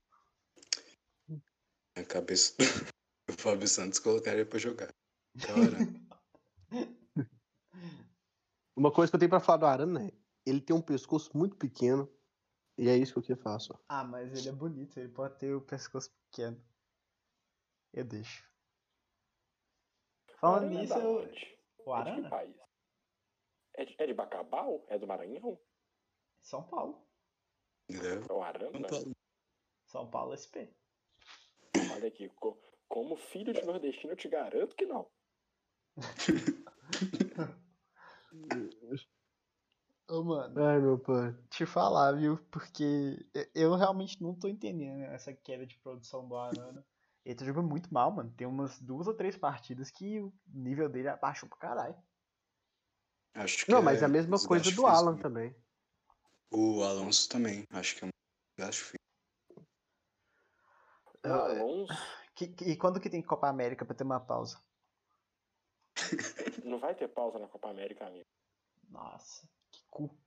[1.95, 2.63] na cabeça do
[3.37, 4.89] Fábio Santos e colocaram ele pra jogar.
[8.75, 10.11] Uma coisa que eu tenho pra falar do Arana é
[10.45, 12.09] ele tem um pescoço muito pequeno.
[12.77, 13.77] E é isso que eu queria falar só.
[13.89, 16.57] Ah, mas ele é bonito, ele pode ter o pescoço pequeno.
[17.93, 18.48] Eu deixo.
[20.39, 21.21] Falando Arana é nisso, eu...
[21.21, 21.57] onde?
[21.85, 22.29] o É de que Arana?
[22.29, 22.55] país?
[23.75, 24.85] É de, é de Bacabal?
[24.87, 25.59] É do Maranhão?
[26.41, 27.05] São Paulo.
[27.89, 28.25] Entendeu?
[28.29, 28.71] É o Arana?
[28.71, 29.15] São Paulo.
[29.85, 30.69] São Paulo SP.
[31.93, 35.09] Olha aqui, co- como filho de nordestino, eu te garanto que não.
[40.07, 41.35] Ô, mano, Ai, meu pai.
[41.49, 42.37] te falar, viu?
[42.51, 42.83] Porque
[43.33, 46.83] eu- eu realmente não tô entendendo essa queda de produção do Arana.
[47.25, 48.33] Ele tá jogando muito mal, mano.
[48.35, 51.95] Tem umas duas ou três partidas que o nível dele abaixou pra caralho.
[53.33, 55.21] Acho que Não, mas é a mesma coisa do físico, Alan né?
[55.21, 55.55] também.
[56.51, 57.63] O Alonso também.
[57.69, 58.09] Acho que é um
[58.57, 59.69] desgaste físico.
[61.23, 61.93] O Alonso
[62.35, 64.59] Que- que- e quando que tem Copa América pra ter uma pausa?
[66.65, 68.25] não vai ter pausa na Copa América, amigo.
[68.89, 70.17] Nossa, que cu.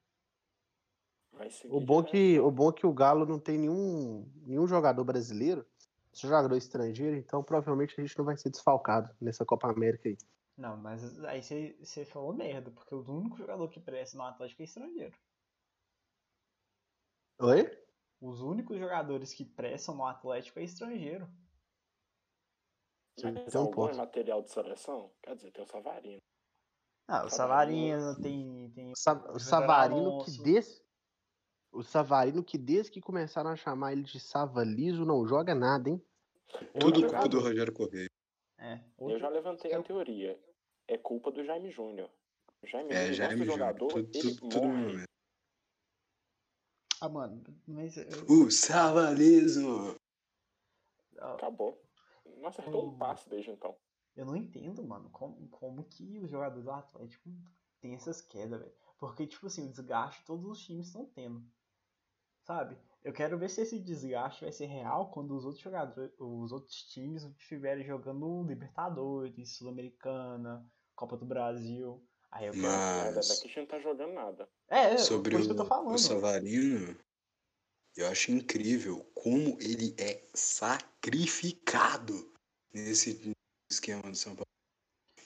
[1.70, 5.66] O bom, que, o bom é que o Galo não tem nenhum, nenhum jogador brasileiro,
[6.12, 10.16] só jogador estrangeiro, então provavelmente a gente não vai ser desfalcado nessa Copa América aí.
[10.56, 14.62] Não, mas aí você você falou merda, porque o único jogador que presta no Atlético
[14.62, 15.16] é estrangeiro.
[17.40, 17.78] Oi?
[18.20, 21.28] Os únicos jogadores que prestam no Atlético é estrangeiro.
[23.20, 25.12] Mas tem um algum é material de seleção?
[25.22, 26.18] Quer dizer, tem o Savarino.
[27.08, 27.98] Ah, o Savarino.
[27.98, 28.70] Savarino tem.
[28.70, 30.42] tem O, Sa- o Júnior Savarino que Alonso.
[31.72, 36.00] O Savarino que desde que começaram a chamar ele de Savaliso não joga nada, hein?
[36.74, 37.42] Tudo Outro culpa do jogador.
[37.42, 38.10] Rogério Correia.
[38.58, 40.38] É, Eu já levantei a teoria.
[40.86, 42.10] É culpa do Jaime Júnior.
[42.62, 43.58] O Jaime É, Júnior, Jaime nosso Júnior.
[43.58, 45.04] jogador, Tudo, ele tudo, tudo mesmo.
[47.00, 47.96] Ah, mano, mas.
[47.96, 49.96] eu- O Savalizo!
[51.18, 51.82] Acabou.
[52.36, 53.76] Não acertou um passe desde então.
[54.14, 57.30] Eu não entendo, mano, como, como que os jogadores do Atlético
[57.80, 58.72] têm essas quedas, velho.
[58.98, 61.42] Porque, tipo assim, o desgaste todos os times estão tendo.
[62.52, 62.76] Sabe?
[63.02, 66.84] Eu quero ver se esse desgaste vai ser real quando os outros jogadores, os outros
[66.84, 72.06] times estiverem jogando Libertadores, Sul-Americana, Copa do Brasil.
[72.30, 72.64] Aí eu quero.
[72.64, 74.48] Mas Mas daqui a gente não tá jogando nada.
[74.68, 75.94] É, é sobre isso que eu tô o, falando.
[75.94, 76.96] o Savarino,
[77.96, 82.30] eu acho incrível como ele é sacrificado
[82.72, 83.34] nesse
[83.70, 84.46] esquema do São Paulo.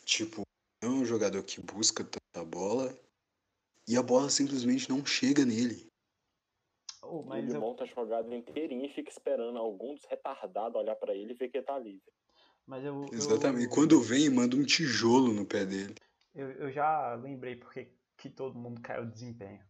[0.04, 0.42] Tipo,
[0.80, 2.96] é um jogador que busca tanta bola
[3.88, 5.86] e a bola simplesmente não chega nele.
[7.08, 10.96] Oh, mas ele eu, monta a jogada inteirinha e fica esperando algum dos retardados olhar
[10.96, 12.12] pra ele e ver que ele tá livre.
[12.66, 13.64] mas eu, Exatamente.
[13.64, 15.94] eu- Quando vem, manda um tijolo no pé dele.
[16.34, 19.60] Eu, eu já lembrei porque que todo mundo caiu de desempenho.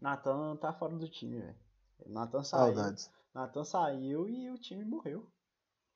[0.00, 1.56] Nathan tá fora do time, velho.
[2.06, 2.74] Nathan saiu.
[2.74, 3.10] Saudades.
[3.34, 5.26] Nathan saiu e o time morreu.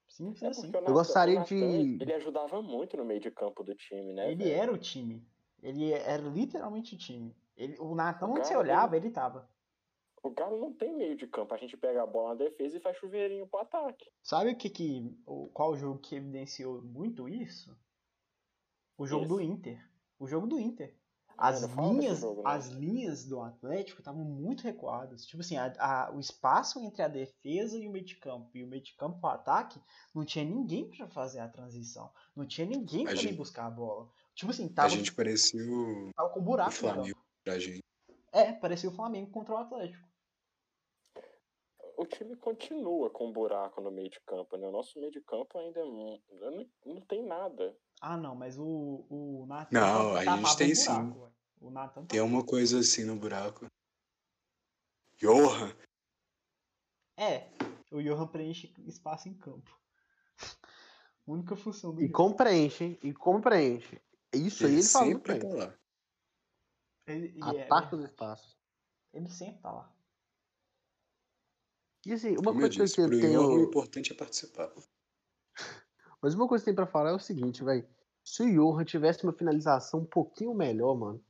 [0.09, 0.71] Simples É assim.
[0.71, 4.31] Nathan- gostaria o Nathan, de- Ele ajudava muito no meio de campo do time, né?
[4.31, 4.57] Ele velho?
[4.57, 5.25] era o time.
[5.62, 7.35] Ele era literalmente o time.
[7.57, 9.49] Ele, o Nathan, onde você olhava, ele tava.
[10.23, 11.53] O Galo não tem meio de campo.
[11.53, 14.09] A gente pega a bola na defesa e faz chuveirinho pro ataque.
[14.23, 15.17] Sabe o que que.
[15.27, 17.77] O, qual jogo que evidenciou muito isso?
[18.97, 19.41] O jogo do.
[19.41, 19.85] Inter.
[20.19, 20.97] O jogo do Inter.
[21.37, 22.49] As linhas, jogo, não.
[22.51, 25.25] as linhas do Atlético estavam muito recuadas.
[25.27, 28.63] Tipo assim, a- a- o espaço entre a defesa e o meio de campo e
[28.63, 29.81] o meio de campo para ataque,
[30.15, 32.13] não tinha ninguém para fazer a transição.
[32.37, 34.09] Não tinha ninguém A para ir buscar a bola.
[34.35, 37.83] Tipo assim, A tava, gente parecia o, tava com o buraco no Flamengo pra gente.
[38.31, 40.07] É, parecia o Flamengo contra o Atlético.
[42.03, 44.67] O time continua com um buraco no meio de campo, né?
[44.67, 46.21] O nosso meio de campo ainda é não,
[46.85, 47.77] não tem nada.
[48.01, 50.87] Ah, não, mas o, o Nathan Não, a gente tem o sim.
[50.88, 51.31] buraco, ué.
[51.61, 52.25] O Nathan Tem tapava.
[52.35, 53.67] uma coisa assim no buraco.
[55.17, 55.73] Johan!
[57.17, 57.49] É,
[57.93, 59.71] o Johan preenche espaço em campo.
[61.25, 62.12] Única função do E Johan.
[62.12, 64.03] compreende, e compreende.
[64.35, 65.79] Isso aí ele fala muito sempre tá lá.
[67.07, 68.59] Ele, e é Ataca os espaços.
[69.12, 69.95] Ele sempre tá lá.
[72.05, 73.41] E assim, uma Como eu coisa que disse, eu pro tenho.
[73.41, 74.73] O importante é participar.
[76.21, 77.87] Mas uma coisa que tem pra falar é o seguinte, velho.
[78.25, 81.25] Se o Johan tivesse uma finalização um pouquinho melhor, mano,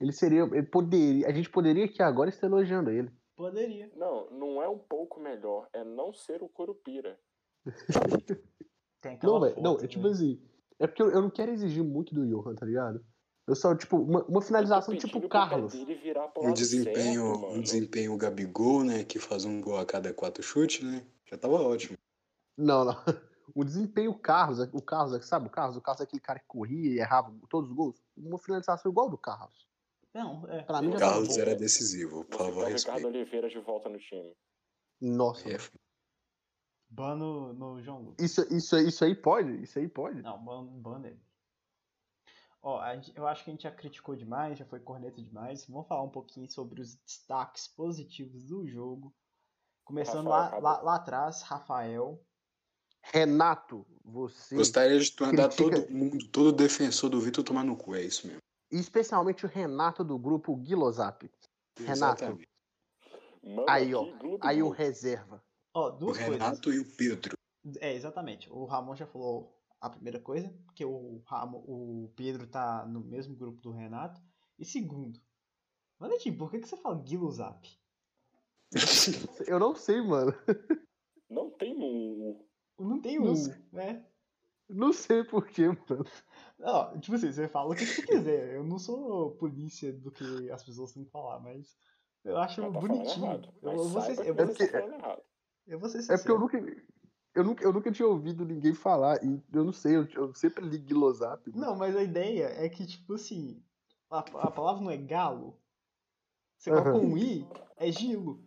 [0.00, 0.42] ele seria.
[0.42, 1.28] Ele poderia.
[1.28, 3.10] A gente poderia aqui agora estar elogiando ele.
[3.36, 3.90] Poderia.
[3.96, 7.18] Não, não é um pouco melhor, é não ser o Curupira.
[9.00, 9.62] Tem aquela Não, velho.
[9.62, 10.14] Não, é tipo velho.
[10.14, 10.42] assim.
[10.78, 13.04] É porque eu, eu não quero exigir muito do Johan, tá ligado?
[13.46, 15.74] Eu só, tipo, uma, uma finalização tipo o Carlos.
[15.74, 19.04] Um desempenho, certo, um desempenho Gabigol, né?
[19.04, 21.04] Que faz um gol a cada quatro chutes, né?
[21.26, 21.98] Já tava ótimo.
[22.56, 22.94] Não, não.
[23.54, 25.76] O desempenho Carlos, o Carlos, sabe o Carlos?
[25.76, 28.00] O Carlos é aquele cara que corria e errava todos os gols.
[28.16, 29.66] Uma finalização igual do Carlos.
[30.14, 30.62] Não, é.
[30.62, 33.08] Pra mim tá Carlos era decisivo, por favor, o Ricardo.
[33.08, 34.32] Oliveira de volta no time.
[35.00, 35.50] Nossa.
[35.50, 35.58] É,
[36.92, 38.24] Ban no, no João Lucas.
[38.24, 39.62] Isso, isso, isso aí pode?
[39.62, 40.20] Isso aí pode?
[40.22, 41.20] Não, ban, ban nele.
[42.62, 45.66] Ó, a gente- eu acho que a gente já criticou demais, já foi corneta demais.
[45.66, 49.12] Vamos falar um pouquinho sobre os destaques positivos do jogo.
[49.84, 52.24] Começando Rafael, lá, lá, lá atrás, Rafael.
[53.02, 54.54] Renato, você.
[54.54, 58.26] Gostaria de mandar Critica- todo mundo, todo defensor do Vitor tomar no cu, é isso
[58.28, 58.40] mesmo.
[58.70, 61.28] Especialmente o Renato do grupo Guilozap.
[61.80, 62.38] Renato.
[63.42, 64.06] Mano, Aí, ó.
[64.40, 65.42] Aí o reserva.
[65.74, 66.34] Ó, O duas coisas.
[66.34, 67.36] Renato e o Pedro.
[67.80, 68.48] É, exatamente.
[68.52, 73.34] O Ramon já falou a primeira coisa, que o, Ramon, o Pedro tá no mesmo
[73.36, 74.20] grupo do Renato.
[74.58, 75.20] E segundo,
[75.98, 77.68] Valentim, por que, que você fala Guilo Zap?
[79.48, 80.32] Eu não sei, mano.
[81.28, 82.44] Não tem um.
[82.78, 83.54] Não tem Não um, sei.
[83.72, 84.06] né?
[84.68, 86.04] Não sei porquê, mano.
[86.60, 88.54] Ó, tipo assim, você fala o que você quiser.
[88.54, 91.76] Eu não sou polícia do que as pessoas têm que falar, mas
[92.24, 93.26] eu acho Mas tá bonitinho.
[93.26, 93.48] errado.
[93.62, 95.22] Eu, Mas eu vou ser, que eu vou ser, tá errado.
[95.66, 96.58] eu vou ser É porque eu nunca.
[97.34, 99.22] Eu nunca, eu nunca tinha ouvido ninguém falar.
[99.24, 101.50] E eu não sei, eu, eu sempre li Guilozap.
[101.50, 101.66] mano.
[101.66, 103.62] Não, mas a ideia é que, tipo assim,
[104.10, 105.56] a, a palavra não é galo.
[106.58, 106.82] Você Aham.
[106.92, 108.44] coloca um i, é gilo.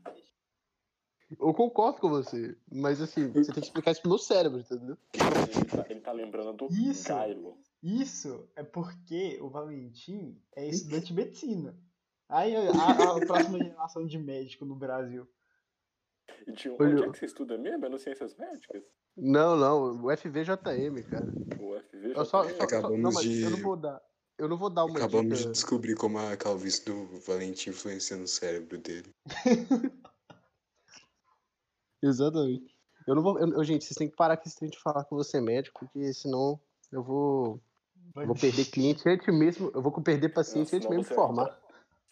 [1.40, 2.56] Eu concordo com você.
[2.72, 4.96] Mas assim, você tem que explicar isso pro meu cérebro, entendeu?
[5.14, 7.10] Ele tá, ele tá lembrando do Isso.
[7.10, 7.58] Gailo.
[7.82, 11.78] Isso é porque o Valentim é estudante de medicina.
[12.30, 15.28] Aí a, a- a próxima geração de médico no Brasil.
[16.48, 17.86] E de Olha, onde eu- é que você estuda mesmo?
[17.86, 18.84] É no Ciências Médicas?
[19.18, 20.04] Não, não.
[20.06, 21.28] O FVJM, cara.
[21.60, 24.02] O FV Eu só, já só- Acabamos não, mas de- eu não vou dar.
[24.38, 25.48] Eu não vou dar uma Acabamos dica.
[25.50, 29.10] de descobrir como a calvície do Valentim influencia no cérebro dele.
[32.04, 32.76] Exatamente.
[33.08, 33.40] Eu não vou.
[33.40, 35.24] eu- eu- gente, vocês têm que parar com esse trem de falar que eu vou
[35.24, 36.60] ser médico, porque senão
[36.92, 37.62] eu vou.
[38.16, 39.72] eu vou perder cliente antes mesmo.
[39.74, 41.60] Eu vou perder paciente antes Senão mesmo de você- formar.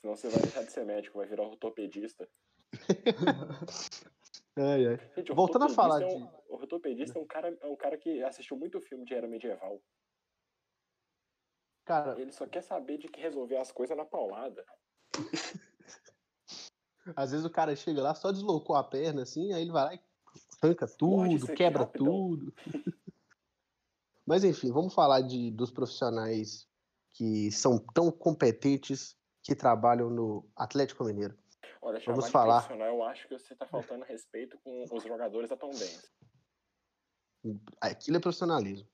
[0.02, 2.28] Senão você vai deixar de ser médico, vai virar ortopedista.
[4.56, 5.00] Ai, ai.
[5.16, 6.16] Gente, Voltando a falar é de.
[6.16, 9.28] um, O ortopedista é um, cara, é um cara que assistiu muito filme de era
[9.28, 9.82] medieval.
[11.86, 14.64] Cara, Ele só quer saber de que resolver as coisas na paulada.
[17.16, 19.94] às vezes o cara chega lá, só deslocou a perna assim, aí ele vai lá
[19.96, 20.00] e
[20.62, 22.06] arranca tudo, quebra rapidão.
[22.06, 22.54] tudo.
[24.26, 26.66] Mas enfim, vamos falar de, dos profissionais
[27.12, 31.38] que são tão competentes que trabalham no Atlético Mineiro.
[31.86, 32.62] Olha, Vamos falar.
[32.62, 36.10] profissional, eu acho que você tá faltando respeito com os jogadores da Tombense.
[37.82, 38.88] Aquilo é profissionalismo.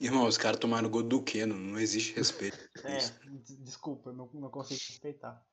[0.00, 2.56] Irmão, os caras tomaram gol do Keno, não existe respeito.
[2.84, 5.44] É, des- desculpa, eu não, não consigo respeitar.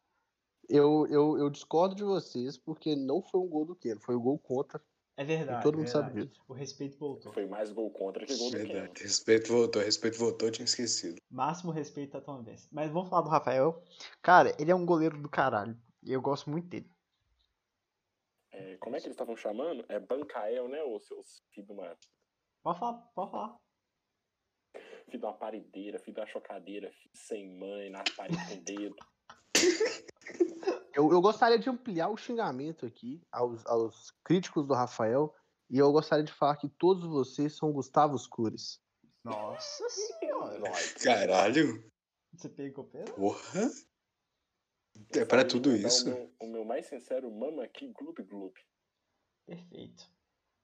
[0.69, 4.21] Eu, eu, eu discordo de vocês porque não foi um gol do Keno, foi um
[4.21, 4.81] gol contra.
[5.17, 5.59] É verdade.
[5.59, 6.29] E todo mundo é sabe verdade.
[6.29, 6.43] disso.
[6.47, 7.33] O respeito voltou.
[7.33, 8.69] Foi mais gol contra que gol do Keno.
[8.73, 9.03] Verdade.
[9.03, 11.17] Respeito voltou, respeito voltou, eu tinha esquecido.
[11.29, 12.69] Máximo respeito a Tom Benz.
[12.71, 13.83] Mas vamos falar do Rafael.
[14.21, 15.77] Cara, ele é um goleiro do caralho.
[16.03, 16.89] E eu gosto muito dele.
[18.51, 19.85] É, como é que eles estavam chamando?
[19.89, 21.95] É Bancael, né, ô seus filhos de uma,
[22.63, 23.57] Pode falar, pode falar.
[25.05, 28.95] filho de uma parideira, filho de uma chocadeira, filho sem mãe, na parede com dedo.
[30.93, 35.33] Eu, eu gostaria de ampliar o xingamento aqui aos, aos críticos do Rafael
[35.69, 38.81] e eu gostaria de falar que todos vocês são Gustavo Cures.
[39.23, 40.59] Nossa senhora.
[41.01, 41.89] Caralho,
[42.33, 43.13] Você pegou pelo?
[43.13, 43.69] porra.
[45.11, 46.05] É pra tudo isso.
[46.09, 48.53] O meu, o meu mais sincero mama aqui, gloob gloob.
[49.45, 50.09] Perfeito.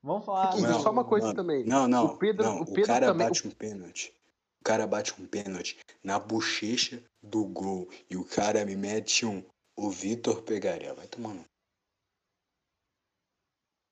[0.04, 0.56] Vamos falar.
[0.60, 1.64] Não, só uma coisa mano, também.
[1.66, 2.60] Não, não, O Pedro- não.
[2.60, 4.14] o O, Pedro cara também- bate um pênalti.
[4.62, 9.44] O cara bate um pênalti na bochecha do gol e o cara me mete um.
[9.76, 10.94] O Vitor pegaria.
[10.94, 11.44] Vai tomando.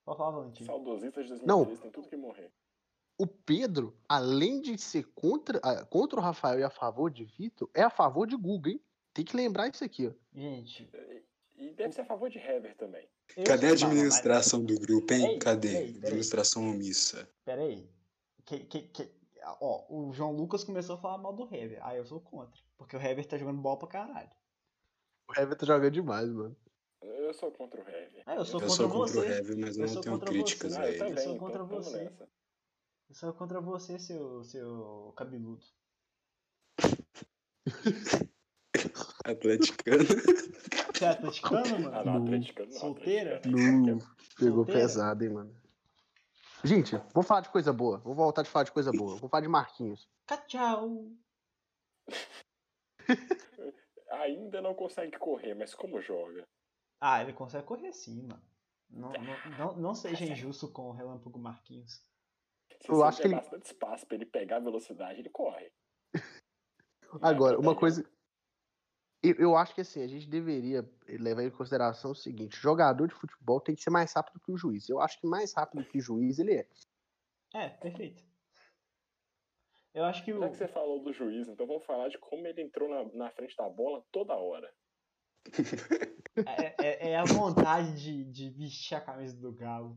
[0.06, 0.66] Pode falar, Valentim.
[0.66, 1.64] Saudosistas de Não.
[1.64, 2.52] 2013 tem tudo que morrer.
[3.18, 7.70] O Pedro, além de ser contra, ah, contra o Rafael e a favor de Vitor,
[7.74, 8.82] é a favor de Guga, hein?
[9.14, 10.12] Tem que lembrar isso aqui, ó.
[10.34, 10.90] Gente.
[11.56, 13.08] E deve ser a favor de Hever também.
[13.38, 15.34] eu Cadê a administração do grupo, hein?
[15.34, 15.68] Ei, Cadê?
[15.68, 15.98] ei, peraí.
[16.06, 17.30] Administração omissa.
[17.46, 17.88] Pera aí.
[18.46, 19.12] Que, que, que,
[19.62, 21.80] ó, o João Lucas começou a falar mal do Hever.
[21.82, 22.60] Ah, eu sou contra.
[22.78, 24.30] Porque o Hever tá jogando bola pra caralho.
[25.28, 26.56] O Everton joga demais, mano.
[27.02, 28.24] Eu sou contra o Hever.
[28.26, 29.20] Ah, eu sou Eu contra sou contra você.
[29.20, 30.80] o Heavy, mas Eu eu sou não tenho contra críticas você.
[30.80, 31.00] a Ah, eu ele.
[31.00, 32.04] também, sou então contra tamo você.
[32.04, 32.30] nessa.
[33.10, 35.64] Eu sou contra você, seu, seu cabeludo.
[39.24, 40.04] Atleticano.
[40.94, 41.96] Você é atleticano, mano?
[41.98, 42.80] Ah, não, No- atleticano não.
[42.80, 43.42] Solteira?
[43.46, 43.98] No...
[44.38, 44.82] Pegou Solteira?
[44.82, 45.56] pesado, hein, mano.
[46.64, 47.98] Gente, vamos falar de coisa boa.
[48.00, 49.16] Vou voltar de falar de coisa boa.
[49.18, 50.08] Vou falar de Marquinhos.
[50.48, 51.12] Tchau.
[54.12, 56.48] Ainda não consegue correr, mas como joga?
[57.02, 58.42] Ah, ele consegue correr sim, mano.
[58.90, 61.94] Não, não, não, não seja injusto com o Relâmpago Marquinhos.
[62.82, 65.72] Se Eu você acho que ele- bastante espaço pra ele pegar a velocidade, ele corre.
[67.22, 68.06] Agora, uma coisa.
[69.24, 73.14] Eu, eu acho que assim, a gente deveria levar em consideração o seguinte: jogador de
[73.14, 74.90] futebol tem que ser mais rápido que o juiz.
[74.90, 76.68] Eu acho que mais rápido que o juiz ele é.
[77.54, 78.24] É, perfeito.
[79.94, 80.40] Eu acho que o.
[80.40, 83.30] Já que você falou do juiz, então vamos falar de como ele entrou na, na
[83.32, 84.74] frente da bola toda hora.
[86.36, 89.96] É, é- é a vontade de, de vestir a camisa do Galo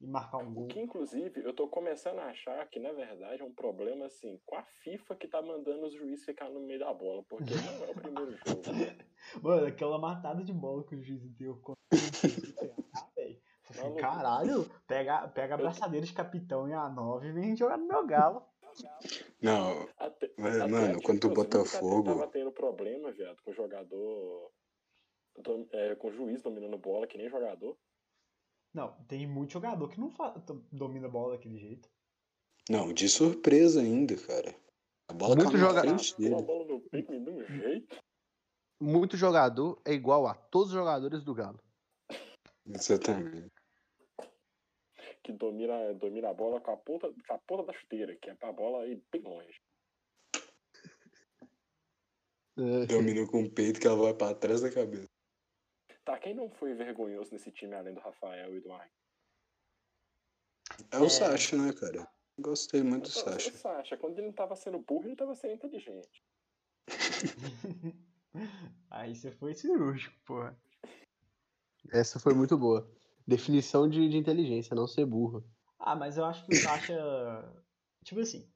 [0.00, 0.68] e marcar um gol.
[0.68, 4.56] Que inclusive eu tô começando a achar que, na verdade, é um problema assim com
[4.56, 7.90] a FIFA que tá mandando os juízes ficar no meio da bola, porque não é
[7.90, 8.72] o primeiro jogo.
[8.72, 8.96] né?
[9.42, 11.76] Mano, aquela matada de bola que o juiz deu contra
[13.78, 14.00] ah.
[14.00, 18.06] Caralho, pega, pega a braçadeira de capitão e a 9 e vem jogar no meu
[18.06, 18.42] galo.
[19.40, 23.54] Não, Até, Mas, até mano, a quanto o Botafogo- Tava tendo problema, viado, com o
[23.54, 24.50] jogador.
[25.72, 27.76] é, com o juiz dominando bola, que nem jogador.
[28.76, 30.12] Não, tem muito jogador que não
[30.70, 31.88] domina a bola daquele jeito.
[32.68, 34.54] não, de surpresa ainda, cara.
[35.08, 36.42] A bola Muito caiu na joga- frente dele.
[36.42, 37.96] bola no peito de jeito.
[38.78, 41.58] Muito jogador é igual a todos os jogadores do Galo.
[42.66, 43.50] Exatamente.
[45.22, 48.34] Que domina, domina a bola com a, ponta, com a ponta da chuteira, que é
[48.34, 49.58] pra bola ir bem longe.
[52.58, 55.08] É, Dominou com o peito que ela vai pra trás da cabeça.
[56.06, 58.96] Tá, quem não foi vergonhoso nesse time além do Rafael e do Marcos?
[60.92, 61.08] É o É.
[61.08, 62.08] Sacha, né, cara?
[62.38, 63.50] Gostei muito do O Sacha.
[63.50, 66.24] Sacha, quando ele não tava sendo burro, ele tava sendo inteligente.
[68.88, 70.56] Aí você foi cirúrgico, porra.
[71.92, 72.88] Essa foi muito boa.
[73.26, 75.44] Definição de, de inteligência, não ser burro.
[75.76, 77.64] Ah, mas eu acho que o Sasha.
[78.04, 78.48] Tipo assim.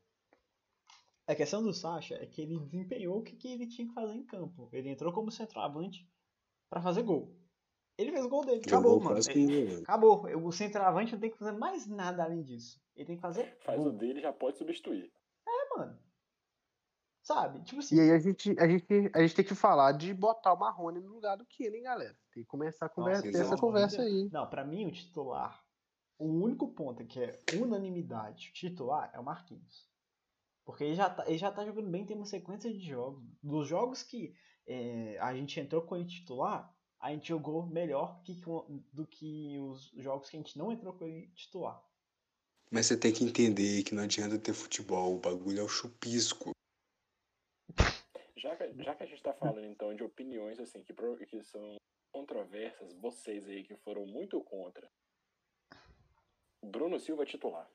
[1.27, 4.15] A questão do Sasha é que ele desempenhou o que, que ele tinha que fazer
[4.15, 4.69] em campo.
[4.73, 6.09] Ele entrou como centroavante
[6.69, 7.40] pra fazer gol.
[8.01, 8.63] Ele fez o gol dele.
[8.67, 9.19] Acabou, mano.
[9.19, 9.83] Ele- como goleiro.
[9.83, 10.47] Acabou.
[10.47, 12.81] O centroavante não tem que fazer mais nada além disso.
[12.97, 13.89] Ele tem que fazer Faz gol.
[13.89, 15.13] o dele e já pode substituir.
[15.47, 15.99] É, mano.
[17.23, 17.63] Sabe?
[17.63, 17.97] Tipo assim.
[17.97, 21.01] E aí a gente, a, gente, a gente tem que falar de botar o Marrone
[21.01, 22.17] no lugar do Keno, hein, galera?
[22.33, 23.61] Tem que começar a conversa, Nossa, ter essa exato.
[23.61, 24.29] conversa aí.
[24.33, 25.63] Não, pra mim o titular,
[26.19, 29.89] o único ponto que é unanimidade titular é o Marquinhos.
[30.65, 33.23] Porque ele já tá, ele já tá jogando bem, tem uma sequência de jogos.
[33.43, 34.35] Dos jogos que
[34.67, 38.35] é, a gente entrou com ele titular, a gente jogou melhor que,
[38.93, 41.83] do que os jogos que a gente não entrou com ele titular.
[42.71, 46.53] Mas você tem que entender que não adianta ter futebol, o bagulho é o chupisco.
[48.37, 50.95] Já que, já que a gente tá falando então de opiniões assim que,
[51.27, 51.77] que são
[52.13, 54.89] controversas, vocês aí que foram muito contra.
[56.65, 57.69] Bruno Silva é titular.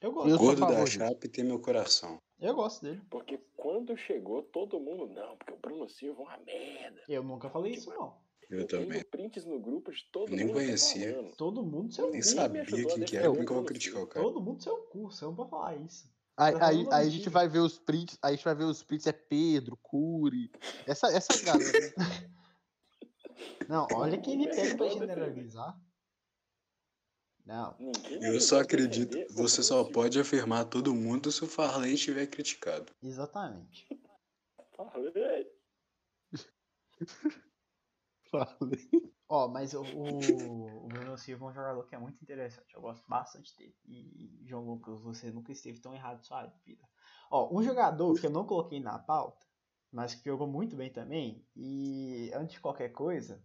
[0.00, 0.34] Eu gosto.
[0.34, 0.98] A Gordo da favor disso.
[0.98, 2.18] chapa e tem meu coração.
[2.40, 3.00] Eu gosto dele.
[3.10, 7.02] Porque quando chegou, todo mundo, não, porque o Bruno Silva é uma merda.
[7.08, 8.14] Eu nunca falei isso, não.
[8.48, 9.02] Eu tenho também.
[9.04, 11.06] prints no grupo de todo Nem mundo conhecia.
[11.08, 11.36] reclamando.
[11.36, 14.24] Todo mundo seu Nem sabia quem que era, como que eu vou criticar o cara.
[14.24, 15.10] Todo mundo seu cu.
[15.10, 16.08] Você não pode falar isso.
[16.36, 18.64] Aí, Tá aí, aí a gente vai ver os prints, aí a gente vai ver
[18.64, 20.50] os prints, é Pedro, Curi,
[20.86, 21.94] essa, essa galera.
[23.68, 25.78] Não, olha quem me pega pra generalizar.
[27.46, 27.76] Não,
[28.20, 32.92] Eu só acredito, você só pode afirmar todo mundo se o Farley estiver criticado.
[33.00, 33.86] exatamente.
[34.76, 35.46] Falei.
[38.30, 39.16] Falei.
[39.28, 42.74] Ó, mas o, o, Bruno Silva é um jogador que é muito interessante.
[42.74, 43.76] Eu gosto bastante dele.
[43.84, 46.84] E, João Lucas, você nunca esteve tão errado em sua vida.
[47.30, 49.46] Ó, um jogador que eu não coloquei na pauta,
[49.92, 51.46] mas que jogou muito bem também.
[51.54, 53.42] E antes de qualquer coisa,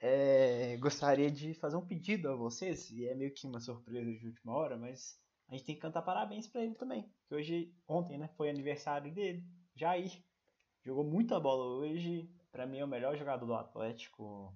[0.00, 2.90] é, gostaria de fazer um pedido a vocês.
[2.90, 6.02] E é meio que uma surpresa de última hora, mas a gente tem que cantar
[6.02, 7.12] parabéns pra ele também.
[7.26, 9.44] Que hoje, ontem, né, foi aniversário dele.
[9.74, 10.10] Jair.
[10.82, 12.30] Jogou muita bola hoje.
[12.50, 14.52] Pra mim é o melhor jogador do Atlético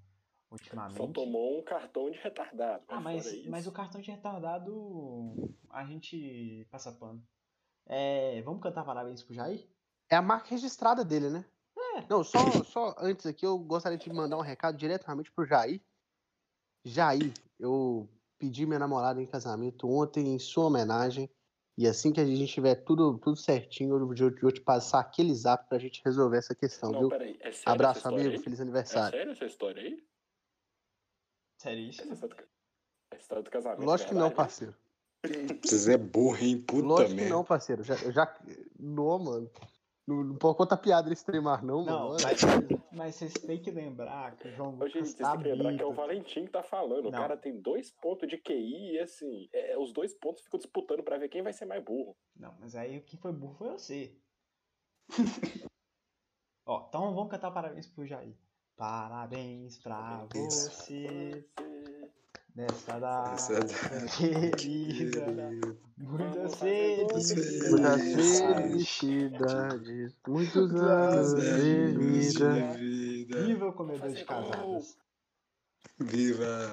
[0.50, 0.96] ultimamente.
[0.96, 2.82] Só tomou um cartão de retardado.
[2.88, 7.22] Ah, mas mas, fora isso, mas o cartão de retardado a gente passa pano.
[7.86, 9.68] É, vamos cantar parabéns pro Jair?
[10.08, 11.44] É a marca registrada dele, né?
[11.94, 12.06] É.
[12.08, 15.80] Não, só, só antes aqui eu gostaria de mandar um recado diretamente pro Jair.
[16.84, 21.30] Jair, eu pedi minha namorada em casamento ontem em sua homenagem.
[21.76, 25.00] E assim que a gente tiver tudo, tudo certinho, eu vou, eu vou te passar
[25.00, 27.08] aquele zap pra gente resolver essa questão, Não, viu?
[27.08, 28.30] peraí, é sério Abraço, amigo.
[28.30, 28.38] aí?
[28.38, 29.18] Feliz É aniversário.
[29.18, 29.94] sério essa história aí?
[31.58, 32.12] Essa Seríssimo.
[32.12, 33.84] história do, história do casamento.
[33.84, 34.34] Lógico que é não, né?
[34.34, 34.76] parceiro.
[35.64, 36.60] Vocês é burro, hein?
[36.62, 37.82] Puta Lógico que não, parceiro.
[37.82, 38.40] Já, já.
[38.78, 39.50] Não, mano.
[40.06, 42.16] Não, não pode contar piada nesse tremar, não, Não, mano.
[42.22, 42.40] mas,
[42.92, 45.82] mas vocês têm que lembrar que o João gente, Lucas vocês tá que lembrar que
[45.82, 45.92] é o.
[45.94, 47.06] Valentim que tá falando.
[47.08, 47.18] O Não.
[47.18, 51.16] cara tem dois pontos de QI e, assim, é, os dois pontos ficam disputando pra
[51.16, 52.14] ver quem vai ser mais burro.
[52.36, 54.14] Não, mas aí quem foi burro foi você.
[56.66, 58.36] Ó, então vamos cantar parabéns pro Jair.
[58.76, 60.54] Parabéns pra Parabéns.
[60.68, 61.46] você
[62.54, 63.36] nessa data
[64.16, 65.26] querida.
[65.98, 68.40] Muitas felicidades.
[70.26, 72.74] Muitos anos de vida.
[72.74, 73.42] vida.
[73.44, 74.98] Viva o comedor de casadas.
[75.98, 76.70] Viva.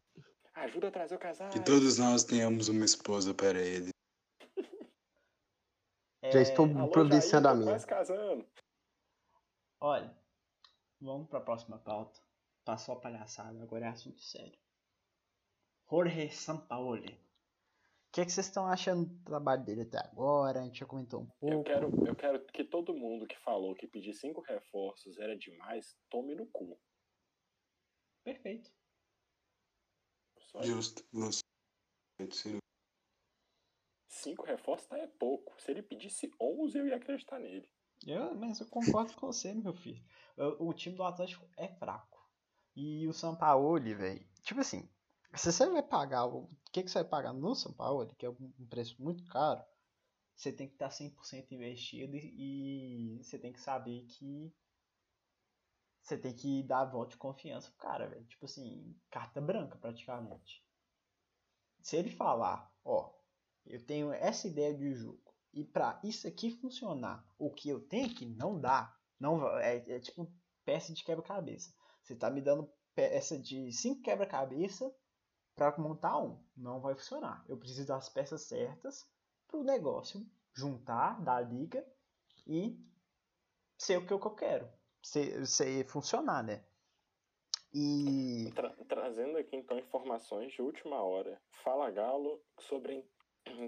[0.53, 1.49] Ajuda a trazer o casal.
[1.49, 3.89] Que todos nós tenhamos uma esposa para ele.
[6.21, 7.79] É, Já estou Alô, providenciando a minha.
[7.79, 8.45] casando.
[9.79, 10.15] Olha,
[10.99, 12.19] vamos pra próxima pauta.
[12.63, 14.60] Passou a palhaçada, agora é assunto sério.
[15.91, 17.13] Jorge Sampaoli.
[17.13, 20.61] O que, é que vocês estão achando do trabalho dele até agora?
[20.61, 21.53] A gente já comentou um pouco.
[21.53, 25.97] Eu quero, eu quero que todo mundo que falou que pedir cinco reforços era demais,
[26.09, 26.79] tome no cu.
[28.23, 28.71] Perfeito.
[30.39, 30.61] Só.
[30.61, 31.03] Justo.
[34.07, 35.61] Cinco reforços tá é pouco.
[35.61, 37.69] Se ele pedisse 11, eu ia acreditar nele.
[38.07, 40.01] Eu, mas eu concordo com você, meu filho.
[40.37, 42.25] O, o time do Atlético é fraco.
[42.75, 44.25] E o Sampaoli, velho.
[44.41, 44.89] Tipo assim,
[45.35, 46.25] se você vai pagar.
[46.25, 49.63] O que, que você vai pagar no Sampaoli, que é um preço muito caro,
[50.35, 54.53] você tem que estar 100% investido e, e você tem que saber que.
[56.01, 58.25] Você tem que dar voto de confiança pro cara, velho.
[58.25, 60.65] Tipo assim, carta branca praticamente.
[61.79, 63.13] Se ele falar, ó,
[63.65, 65.31] eu tenho essa ideia de jogo.
[65.53, 69.99] E pra isso aqui funcionar, o que eu tenho que não dá, não é, é
[69.99, 70.31] tipo
[70.65, 71.71] peça de quebra-cabeça.
[72.01, 74.91] Você tá me dando peça de cinco quebra-cabeça
[75.55, 77.43] pra montar um, não vai funcionar.
[77.47, 79.07] Eu preciso das peças certas
[79.47, 81.85] pro negócio juntar da liga
[82.47, 82.77] e
[83.77, 84.69] ser o que eu que eu quero,
[85.01, 86.63] ser, ser funcionar, né?
[87.73, 91.41] E Tra- trazendo aqui então informações de última hora.
[91.63, 93.05] Fala Galo sobre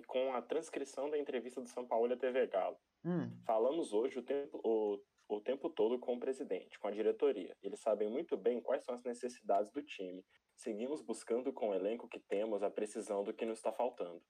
[0.08, 2.78] com a transcrição da entrevista do São Paulo à TV Galo.
[3.06, 7.56] Hum, Falamos hoje o tempo, o, o tempo todo com o presidente, com a diretoria.
[7.62, 10.24] Eles sabem muito bem quais são as necessidades do time.
[10.56, 14.24] Seguimos buscando com o elenco que temos a precisão do que nos está faltando.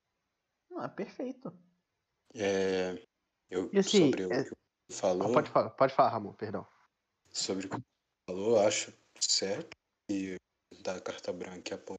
[0.69, 1.51] não, é perfeito.
[2.33, 2.93] É,
[3.49, 4.55] eu, E assim, sobre o é- que
[4.95, 6.67] falou, Ah, pode, falar, pode falar, Ramon, perdão.
[7.29, 7.83] sobre o que você
[8.27, 9.69] falou, acho certo
[10.09, 10.35] e
[10.81, 11.97] da carta branca apoia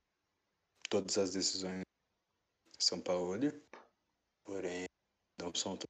[0.90, 1.82] todas as decisões
[2.76, 3.36] de São Paulo,
[4.44, 4.86] porém
[5.40, 5.86] não são que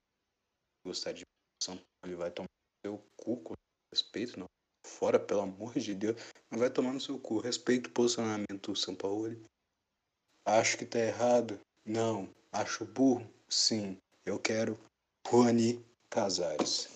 [0.85, 1.23] gostar de
[1.61, 2.47] São Paulo, ele vai tomar
[2.85, 3.53] seu cu com
[3.91, 4.45] respeito, não.
[4.85, 6.15] Fora, pelo amor de Deus,
[6.49, 7.39] mas vai tomar no seu cu.
[7.39, 9.35] Respeito o posicionamento do São Paulo.
[10.45, 11.59] Acho que tá errado?
[11.83, 12.29] Não.
[12.51, 13.27] Acho burro?
[13.49, 13.97] Sim.
[14.25, 14.79] Eu quero
[15.27, 16.89] Juani Casares.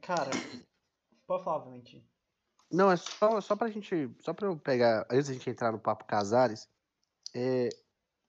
[0.00, 0.30] Cara,
[1.26, 2.02] pode falar, Valentim.
[2.70, 4.08] Não, é só, só pra gente.
[4.20, 5.06] Só pra eu pegar.
[5.10, 6.68] Antes da gente entrar no Papo Casares,
[7.34, 7.68] é,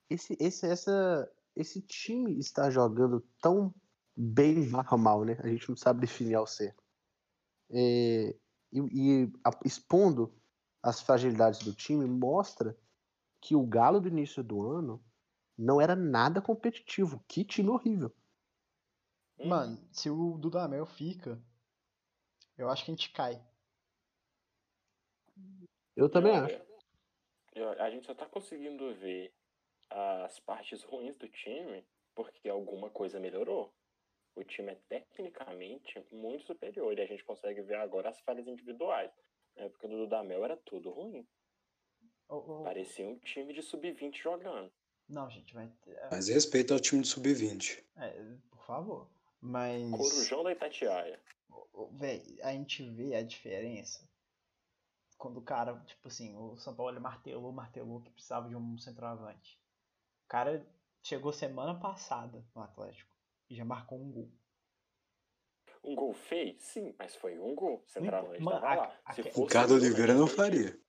[0.10, 3.74] esse, esse, essa, esse time está jogando tão
[4.18, 5.38] bem barra mal, né?
[5.44, 6.81] A gente não sabe definir ao certo.
[7.74, 8.36] É,
[8.72, 10.34] e e a- expondo
[10.84, 12.78] as fragilidades do time, mostra
[13.40, 15.04] que o Galo do início do ano
[15.58, 17.24] não era nada competitivo.
[17.28, 18.12] Que time horrível.
[19.40, 21.42] Hum, Mano, se o Dudamel fica,
[22.58, 23.44] eu acho que a gente cai.
[25.96, 26.72] Eu também olha, acho.
[27.56, 29.34] eu- A gente só tá conseguindo ver
[29.90, 33.74] as partes ruins do time porque alguma coisa melhorou.
[34.36, 39.12] O time é tecnicamente muito superior e a gente consegue ver agora as falhas individuais.
[39.56, 41.28] Na época do Dudamel era tudo ruim.
[42.30, 44.72] Ô, ô, Parecia um time de sub-20 jogando.
[45.10, 45.70] Não, gente, vai.
[45.88, 47.84] é, Mas respeito ao time de sub-20.
[47.98, 49.10] é, por favor.
[49.42, 49.92] Mas.
[49.92, 51.20] Corujão da Itatiaia.
[51.94, 54.08] Véi, a gente vê a diferença
[55.18, 58.78] quando o cara, tipo assim, o São Paulo ele martelou, martelou que precisava de um
[58.78, 59.60] centroavante.
[60.26, 60.66] O cara
[61.04, 63.11] chegou semana passada no Atlético
[63.52, 64.32] e já marcou um gol.
[65.84, 66.56] Um gol feio?
[66.60, 67.84] Sim, mas foi um gol.
[67.86, 69.00] Centralmente Mano, tava lá.
[69.04, 70.80] a- Se o fosse Ricardo Oliveira a não faria.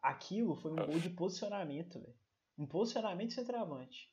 [0.00, 2.14] Aquilo foi um gol de posicionamento, velho.
[2.56, 4.12] Um posicionamento de centroavante.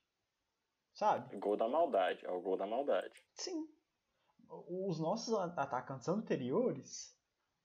[0.94, 1.38] Sabe?
[1.38, 2.26] Gol da maldade.
[2.26, 3.24] É o gol da maldade.
[3.34, 3.68] Sim.
[4.50, 7.16] Os nossos atacantes anteriores,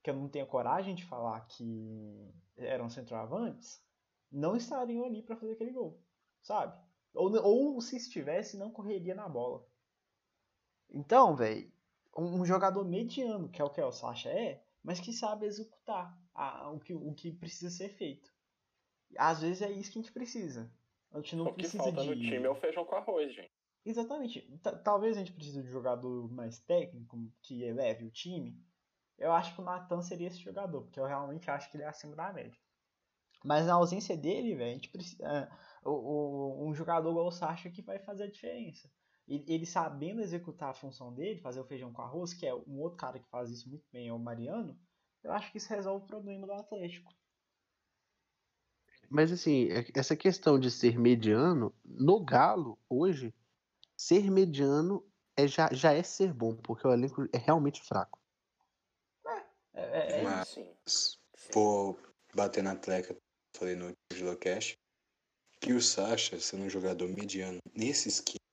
[0.03, 3.83] que eu não tenho coragem de falar que eram centroavantes,
[4.31, 6.03] não estariam ali pra fazer aquele gol,
[6.43, 6.79] sabe?
[7.15, 9.67] Ou, ou se estivesse, não correria na bola.
[10.91, 11.71] Então, velho,
[12.17, 16.71] um, jogador mediano, que é o que o Sacha é, mas que sabe executar a-
[16.71, 18.33] o, que, o que precisa ser feito.
[19.17, 20.71] Às vezes é isso que a gente precisa.
[21.13, 22.09] A gente não o que precisa falta de.
[22.09, 23.53] no time é o feijão com arroz, gente.
[23.85, 24.41] Exatamente.
[24.63, 28.59] Ta- Talvez a gente precise de um jogador mais técnico que eleve o time.
[29.19, 31.87] Eu acho que o Natan seria esse jogador, porque eu realmente acho que ele é
[31.89, 32.59] acima da média.
[33.45, 35.25] Mas na ausência dele, velho, a gente precisa.
[35.25, 35.49] é,
[35.89, 38.91] o- o- um jogador igual o Sacha que vai fazer a diferença.
[39.27, 42.99] Ele, sabendo executar a função dele, fazer o feijão com arroz, que é um outro
[42.99, 44.79] cara que faz isso muito bem, é o Mariano,
[45.23, 47.13] eu acho que isso resolve o problema do Atlético.
[49.09, 53.35] Mas assim, é- essa questão de ser mediano, no Galo, hoje,
[53.97, 55.07] ser mediano
[55.37, 58.21] é, já, já é ser bom, porque o elenco é realmente fraco.
[59.73, 60.49] É, é- é Mas-
[60.87, 61.19] Sim.
[61.53, 61.99] Vou
[62.35, 63.17] bater na tecla
[63.57, 64.77] falei no Gilocast,
[65.61, 68.44] que o Sacha, sendo um jogador mediano nesse esquema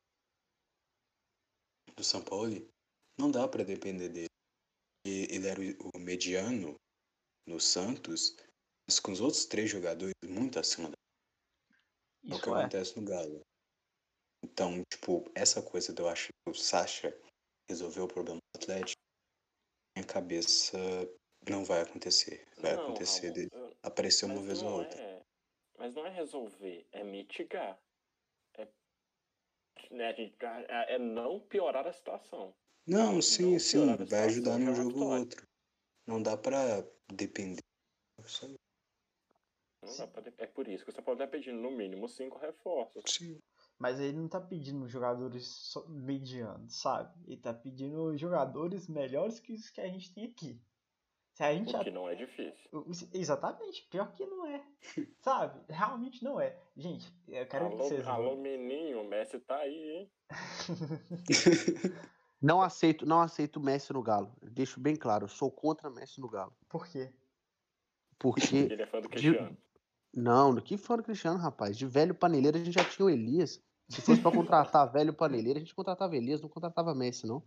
[2.01, 2.51] do São Paulo,
[3.17, 4.27] não dá pra depender dele.
[5.05, 5.59] E ele era
[5.95, 6.75] o mediano
[7.47, 8.35] no Santos,
[8.87, 10.95] mas com os outros três jogadores muito acima da
[12.23, 12.59] é o que isso é.
[12.59, 13.41] acontece no Galo.
[14.43, 17.15] Então, tipo, essa coisa de eu acho que o Sacha
[17.69, 18.99] resolveu o problema do Atlético,
[19.95, 20.77] minha cabeça
[21.47, 22.47] não vai acontecer.
[22.57, 24.99] Vai Não, acontecer Ramon, de eu- aparecer uma mas vez ou não outra.
[24.99, 25.21] é-
[25.77, 27.79] mas não é resolver, é mitigar.
[29.91, 32.55] É, né, a gente- é- é não piorar a situação.
[32.87, 35.47] Não, sim, não sim, vai situação ajudar é num uma jogo ou outro.
[36.07, 36.83] Não dá pra
[37.13, 37.61] depender.
[39.83, 43.03] Não dá pra- é por isso que você pode estar pedindo no mínimo cinco reforços.
[43.05, 43.39] Sim.
[43.77, 47.13] Mas ele não tá pedindo jogadores medianos, sabe?
[47.25, 50.61] Ele tá pedindo jogadores melhores que os que a gente tem aqui.
[51.49, 52.69] A gente O já- que não é difícil.
[53.13, 54.63] Exatamente, pior que não é.
[55.21, 55.59] Sabe?
[55.69, 56.57] Realmente não é.
[56.77, 58.07] Gente, eu quero que Alô, vocês.
[58.07, 60.11] alô, menino, o Messi tá aí, hein?
[62.41, 64.35] Não aceito, não aceito o Messi no Galo.
[64.41, 66.51] Eu deixo bem claro, eu sou contra Messi no Galo.
[66.67, 67.13] Por quê?
[68.17, 68.55] Porque.
[68.57, 69.55] Ele é fã do Cristiano.
[70.11, 71.77] Não, que fã do Cristiano, rapaz.
[71.77, 73.61] De velho paneleiro a gente já tinha o Elias.
[73.87, 77.43] Se fosse pra contratar velho paneleiro, a gente contratava Elias, não contratava Messi, não.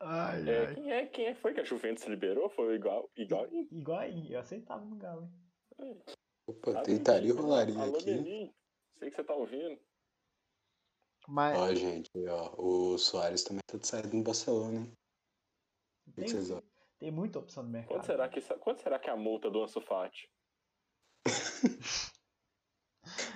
[0.00, 2.48] Ai, É, quem, é, quem é foi que a Juventus liberou?
[2.50, 5.30] Foi igual, igual I- Igual aí, eu aceitava no Galo.
[5.78, 6.02] hein?
[6.46, 7.42] Opa, Sabe, tentaria menino?
[7.42, 8.10] rolaria Alô, aqui.
[8.10, 8.54] menino.
[8.98, 9.80] Sei que você tá ouvindo.
[11.28, 14.92] Mas Ó, gente, ó, o Soares também tá de saída no Barcelona, hein?
[16.06, 16.62] O que tem, vocês
[16.98, 17.96] tem muita opção no mercado.
[17.96, 20.30] Quanto será que, quanto será que é a multa do Ansu Fati?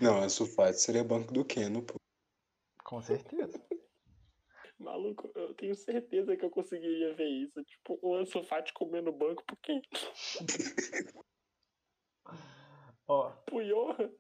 [0.01, 1.95] Não, a Sulfate seria banco do Keno, pô.
[2.85, 3.61] Com certeza.
[4.81, 7.63] Maluco, eu tenho certeza que eu conseguiria ver isso.
[7.65, 9.81] Tipo, o Ansu Fati comendo banco por quê?
[13.07, 14.11] Ó, Johan.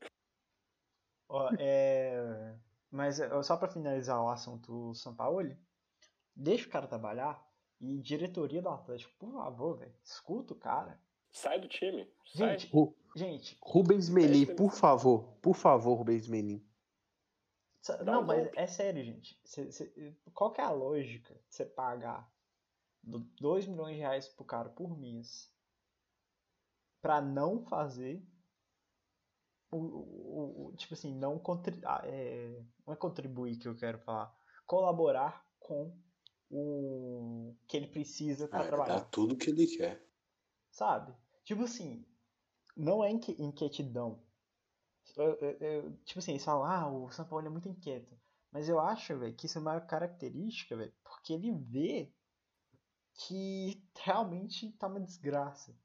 [1.29, 2.59] ó, é...
[2.91, 5.57] Mas só pra finalizar o assunto São Paulo,
[6.35, 7.41] deixa o cara trabalhar
[7.81, 11.01] e diretoria do Atlético, por favor, velho, escuta o cara.
[11.31, 12.13] Sai do time.
[12.27, 12.59] Sai.
[12.59, 15.37] Gente, Ru- gente, Rubens Menin, por favor.
[15.41, 16.61] Por favor, Rubens Menin.
[17.89, 18.59] Dá não, um mas golpe.
[18.59, 19.41] é sério, gente.
[19.45, 22.31] Cê- cê- qual que é a lógica de você pagar
[23.03, 25.51] 2 milhões de reais pro cara por mês
[27.01, 28.23] pra não fazer
[29.71, 33.99] o, o- o- tipo assim, não contri ah, é, não é contribuir que eu quero
[34.01, 35.97] falar, colaborar com
[36.51, 38.99] o que ele precisa pra Ah, ele trabalhar.
[38.99, 40.05] dá tudo que ele quer.
[40.71, 41.15] Sabe?
[41.45, 42.05] Tipo assim,
[42.77, 44.23] não é inquietidão.
[45.17, 48.15] Eu- eu- eu- tipo assim, eles falam, ah, o São Paulo é muito inquieto.
[48.53, 52.13] Mas eu acho, velho, que isso é uma característica, velho, porque ele vê
[53.15, 55.77] que realmente tá uma desgraça.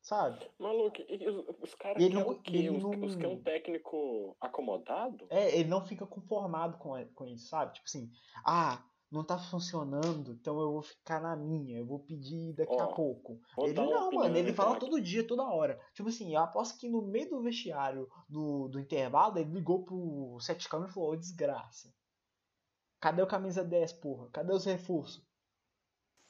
[0.00, 0.48] Sabe?
[0.58, 2.56] Maluco, os, os caras ele não- o quê?
[2.56, 5.26] ele Os, não- os que é um técnico acomodado?
[5.28, 7.74] É, ele não fica conformado com, com isso, sabe?
[7.74, 8.10] Tipo assim,
[8.44, 12.84] ah, não tá funcionando, então eu vou ficar na minha, eu vou pedir daqui a
[12.84, 13.40] Ó, pouco.
[13.58, 14.80] Ele não, mano, ele fala aqui.
[14.80, 15.80] todo dia, toda hora.
[15.94, 20.38] Tipo assim, eu aposto que no meio do vestiário do, do intervalo, ele ligou pro
[20.40, 21.92] Sete Câmara e falou, ô desgraça.
[23.00, 24.28] Cadê o camisa 10, porra?
[24.30, 25.26] Cadê os reforços?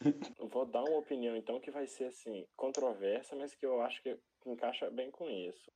[0.00, 4.00] Eu Vou dar uma opinião então que vai ser assim, controversa, mas que eu acho
[4.02, 4.16] que
[4.46, 5.72] encaixa bem com isso.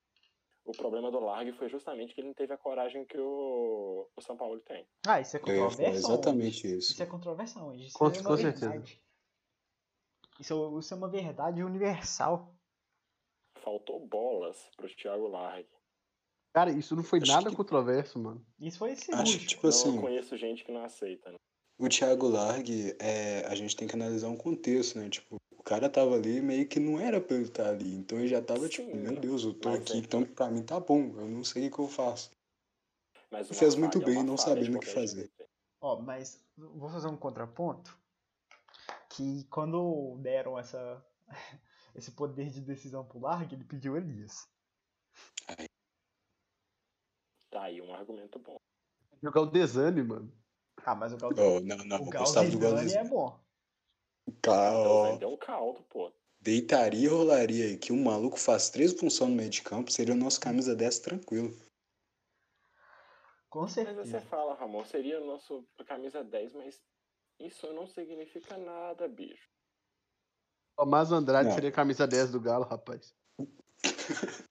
[0.64, 4.20] O problema do Largue foi justamente que ele não teve a coragem que o, o
[4.22, 4.86] São Paulo tem.
[5.06, 6.76] Ah, isso é ia falar controverso exatamente onde?
[6.78, 6.92] isso.
[6.92, 7.86] Isso é controverso onde?
[7.86, 8.68] Isso Com- é uma com certeza.
[8.70, 9.02] verdade.
[10.40, 12.54] Isso, isso é uma verdade universal.
[13.58, 15.68] Faltou bolas pro Thiago Largue.
[16.54, 18.44] Cara, isso não foi Acho nada que- controverso, mano.
[18.60, 19.40] Isso foi Acho cirúrgico.
[19.40, 21.36] que, tipo Não, assim, eu conheço gente que não aceita, né?
[21.78, 25.08] o Thiago Largue, é, a gente tem que analisar um contexto, né?
[25.10, 25.38] Tipo, o
[25.72, 27.94] cara tava ali meio que não era pra ele estar ali.
[27.94, 29.96] Então ele já tava tipo, Sim, meu Deus, eu tô aqui, é.
[29.96, 31.00] então pra mim tá bom.
[31.16, 32.30] Eu não sei o que eu faço.
[33.30, 35.20] Mas fez muito falha é bem não sabendo o que fazer.
[35.20, 35.50] jeito.
[35.80, 37.98] Ó, mas vou fazer um contraponto.
[39.08, 41.02] Que quando deram essa,
[41.94, 44.46] esse poder de decisão pro Largue, ele pediu Elias.
[47.50, 48.58] Tá aí um argumento bom.
[49.22, 50.32] Jogar o Desane, mano.
[50.84, 51.30] Ah, mas o Gal...
[51.36, 52.94] Oh, não, não, o Galdesani.
[52.94, 53.38] é bom.
[54.42, 56.12] Cara, ó, Deus deu um caldo, pô.
[56.40, 57.76] deitaria e rolaria aí.
[57.78, 60.98] Que um maluco faz três funções no meio de campo, seria o nosso camisa 10
[61.00, 61.56] tranquilo.
[63.48, 64.20] Com Mas você certeza.
[64.22, 66.80] fala, Ramon, seria o nosso camisa 10, mas
[67.38, 69.50] isso não significa nada, bicho.
[70.76, 71.54] Tomás Andrade Não.
[71.54, 73.14] seria camisa 10 do Galo, rapaz.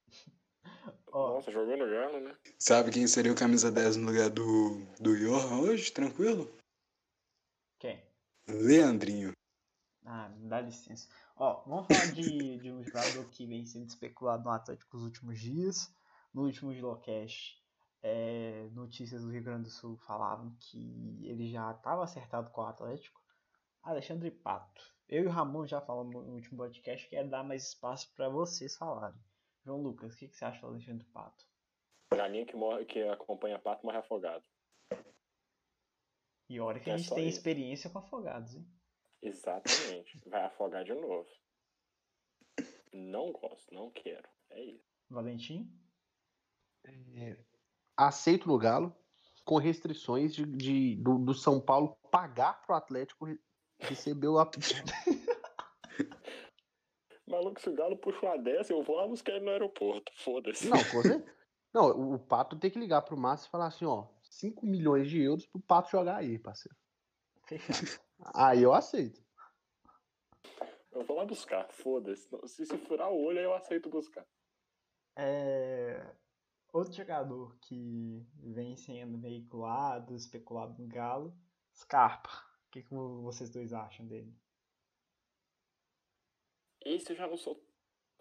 [1.12, 2.36] Nossa, jogou no Galo, né?
[2.58, 5.90] Sabe quem seria o camisa 10 no lugar do, do Johan hoje?
[5.92, 6.48] Tranquilo?
[7.78, 8.00] quem?
[8.48, 9.32] Leandrinho.
[10.04, 11.08] Ah, dá licença.
[11.36, 15.38] Ó, vamos falar de, de um jogador que vem sendo especulado no Atlético nos últimos
[15.40, 15.94] dias.
[16.34, 17.62] No último Gilocast,
[18.02, 22.66] é, notícias do Rio Grande do Sul falavam que ele já estava acertado com o
[22.66, 23.20] Atlético.
[23.82, 24.82] Alexandre Pato.
[25.08, 28.28] Eu e o Ramon já falamos no último podcast que é dar mais espaço para
[28.28, 29.20] vocês falarem.
[29.64, 31.44] João Lucas, o que, que você acha do Alexandre Pato?
[32.12, 34.44] Galinha que, morre, que acompanha pato morre afogado.
[36.48, 37.38] E olha que a É gente só tem isso.
[37.38, 38.66] experiência com afogados, hein?
[39.22, 40.20] Exatamente.
[40.26, 41.28] Vai afogar de novo.
[42.92, 44.28] Não gosto, não quero.
[44.50, 44.84] É isso.
[45.08, 45.72] Valentim?
[47.96, 48.94] Aceito no Galo,
[49.44, 53.38] com restrições de, de- do, do São Paulo pagar pro Atlético re-
[53.78, 54.56] receber o ap-
[57.26, 60.12] Maluco, se o Galo puxa uma dessa, eu vou lá buscar ele no aeroporto.
[60.16, 60.68] Foda-se.
[60.68, 61.24] Não, com certeza.
[61.72, 65.08] Não, o, o Pato tem que ligar pro Márcio e falar assim, ó, 5 milhões
[65.08, 66.76] de euros pro Pato jogar aí, parceiro.
[67.46, 67.78] Fechado.
[68.34, 69.22] Aí eu aceito.
[70.90, 72.28] Eu vou lá buscar, foda-se.
[72.46, 74.26] Se, se furar o olho, eu aceito buscar.
[75.16, 76.14] É,
[76.72, 81.36] Outro jogador que vem sendo veiculado, especulado no Galo,
[81.76, 82.30] Scarpa.
[82.66, 84.34] O que, que vocês dois acham dele?
[86.82, 87.62] Esse eu já não sou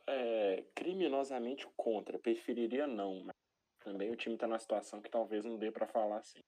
[0.06, 2.20] é, criminosamente contra.
[2.20, 3.36] Preferiria não, mas
[3.80, 6.42] também o time tá numa situação que talvez não dê pra falar assim.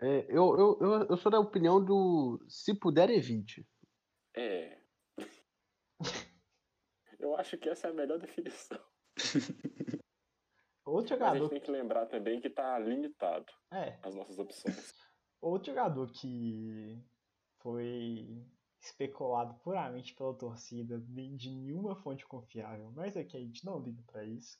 [0.00, 3.66] É, eu, eu, eu, eu sou da opinião do se puder, evite.
[4.36, 4.78] É.
[7.18, 8.78] Eu acho que essa é a melhor definição.
[10.84, 11.48] Outro Mas a gente jogador.
[11.48, 14.94] tem que lembrar também que tá limitado É, as nossas opções.
[15.40, 17.02] outro jogador que
[17.60, 18.46] foi
[18.80, 24.00] especulado puramente pela torcida, nem de nenhuma fonte confiável, mas aqui a gente não liga
[24.06, 24.56] pra isso.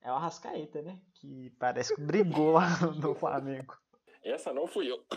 [0.00, 1.00] É o Arrascaeta, né?
[1.14, 2.66] Que parece que brigou lá
[3.00, 3.76] no Flamengo.
[4.26, 5.06] Essa não fui eu.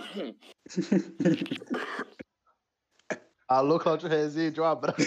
[3.49, 5.01] Alô, Claudio Rezende, um abraço.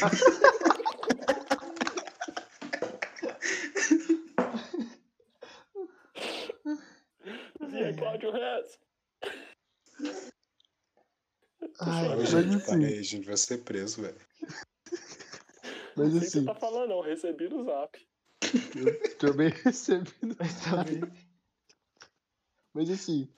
[7.71, 8.79] E aí, Cláudio Rez?
[11.81, 14.21] Ai, Ô, mas gente, assim, para aí, a gente vai ser preso, velho.
[15.97, 17.01] mas Não assim, você tá falando, não.
[17.01, 17.97] Recebi no zap.
[18.77, 20.11] eu também recebi.
[20.39, 21.32] Mas também.
[22.75, 23.29] Mas assim,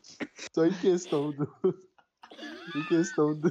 [0.52, 1.46] só em questão do.
[2.74, 3.48] Em questão do.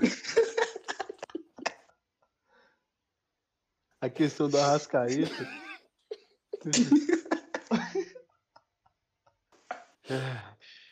[4.01, 5.47] A questão do Arrascaeta.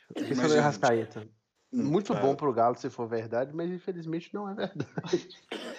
[0.10, 1.30] A questão do Arrascaeta.
[1.74, 2.20] Muito Fala.
[2.28, 4.88] bom pro Galo se for verdade, mas infelizmente não é verdade.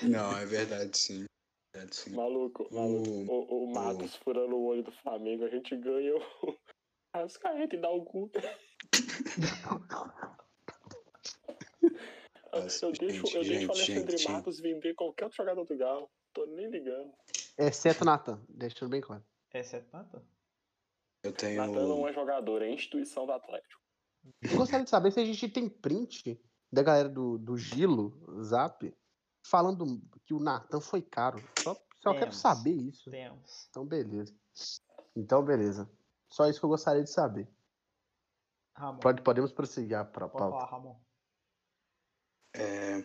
[0.02, 1.24] Não, é verdade sim.
[1.74, 2.14] É verdade, sim.
[2.14, 3.10] Maluco, maluco.
[3.10, 6.58] O- O, o Matos furando o olho do Flamengo, a gente ganha o
[7.14, 8.30] Arrascaeta e dá o cu.
[12.52, 14.30] Eu deixo, gente, eu deixo o Alexandre gente.
[14.30, 16.10] Matos vender qualquer outro jogador do Galo.
[16.34, 17.12] Tô nem ligando.
[17.56, 19.24] Exceto o Natan, deixando bem claro.
[19.52, 20.22] É tanta?
[21.22, 21.66] Eu tenho.
[21.66, 23.80] Natan não é jogador, é instituição do Atlético.
[24.42, 28.94] Eu gostaria de saber se a gente tem print da galera do, do Gilo, Zap,
[29.42, 31.42] falando que o Natan foi caro.
[31.58, 33.10] Só, só quero saber isso.
[33.10, 33.66] Temos.
[33.70, 34.34] Então, beleza.
[35.16, 35.90] Então, beleza.
[36.28, 37.48] Só isso que eu gostaria de saber.
[38.76, 39.00] Ramon.
[39.00, 40.66] Pode, podemos prosseguir para a Pode pauta.
[40.66, 41.00] falar, Ramon.
[42.54, 42.98] É,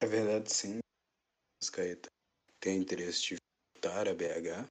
[0.00, 0.78] é verdade sim.
[1.60, 2.08] Arrascaeta
[2.60, 3.36] tem interesse de
[3.74, 4.68] voltar a BH.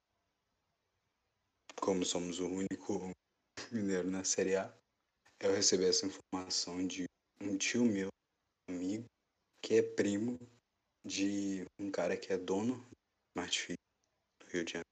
[1.82, 3.12] Como somos o único
[3.72, 4.74] mineiro na Série A,
[5.40, 7.06] eu recebi essa informação de
[7.42, 8.10] um tio meu,
[8.70, 9.06] amigo,
[9.62, 10.40] que é primo
[11.06, 12.98] de um cara que é dono do
[13.36, 13.74] Smart
[14.40, 14.90] do Rio de Janeiro,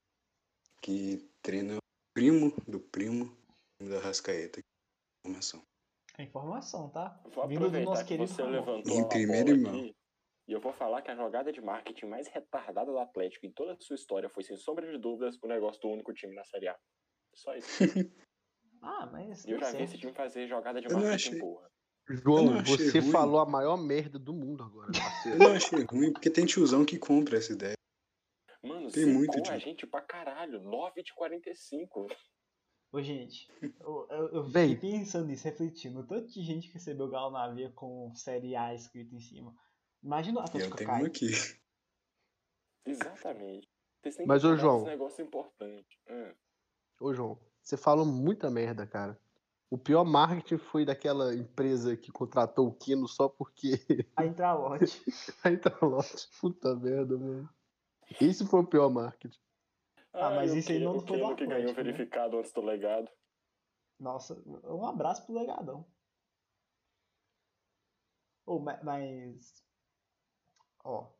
[0.80, 1.80] que treina o
[2.14, 3.36] primo do primo
[3.82, 4.60] da Rascaeta.
[5.26, 5.62] Informação.
[6.18, 7.20] É informação, tá?
[7.34, 9.80] Vou Vindo do aproveitar nosso que querido você levantou Em bola mão.
[9.80, 9.96] aqui,
[10.48, 13.72] e eu vou falar que a jogada de marketing mais retardada do Atlético em toda
[13.72, 16.68] a sua história foi, sem sombra de dúvidas, o negócio do único time na Série
[16.68, 16.76] A.
[17.34, 17.66] Só isso.
[18.82, 19.44] Ah, mas.
[19.46, 19.84] E eu já vi certo.
[19.84, 21.38] esse time fazer jogada de Eu marketing, achei.
[21.40, 21.68] porra.
[22.08, 23.10] Eu João, não achei você ruim.
[23.10, 25.38] falou a maior merda do mundo agora, Eu parceiro.
[25.38, 27.74] não achei ruim, porque tem tiozão que compra essa ideia.
[28.62, 30.60] Mano, Tem muito a gente pra caralho.
[30.60, 32.06] 9 de 45.
[32.92, 33.48] Ô, gente,
[33.80, 34.74] eu, eu, eu Bem.
[34.74, 36.00] fiquei pensando nisso, refletindo.
[36.00, 39.54] O tanto de gente que recebeu Galo na veia com Série A escrito em cima.
[40.02, 41.02] Imagina o E eu Atlético tenho cai.
[41.02, 41.30] um aqui.
[42.84, 43.68] Exatamente.
[44.02, 44.78] Vocês têm Mas, que ô, João.
[44.78, 46.00] desse negócio importante.
[46.08, 46.32] Hum.
[47.00, 49.18] Ô, João, você falou muita merda, cara.
[49.68, 55.02] O pior marketing foi daquela empresa que contratou o Kino só porque A Intralote.
[55.42, 56.28] a Interlote.
[56.40, 57.48] Puta merda, mano.
[58.20, 59.38] Esse foi o pior marketing.
[60.18, 61.92] Ah, mas o isso aí não o foi do Keno que ganhou Atlético, né?
[61.92, 63.10] verificado antes do legado.
[63.98, 65.86] Nossa, um abraço pro legadão.
[68.46, 69.64] Oh, ma- mas.
[70.84, 71.12] Ó.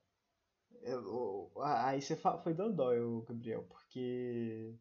[0.83, 1.03] eu-
[1.55, 4.79] eu- a- aí você foi dando dó, eu, Gabriel, porque.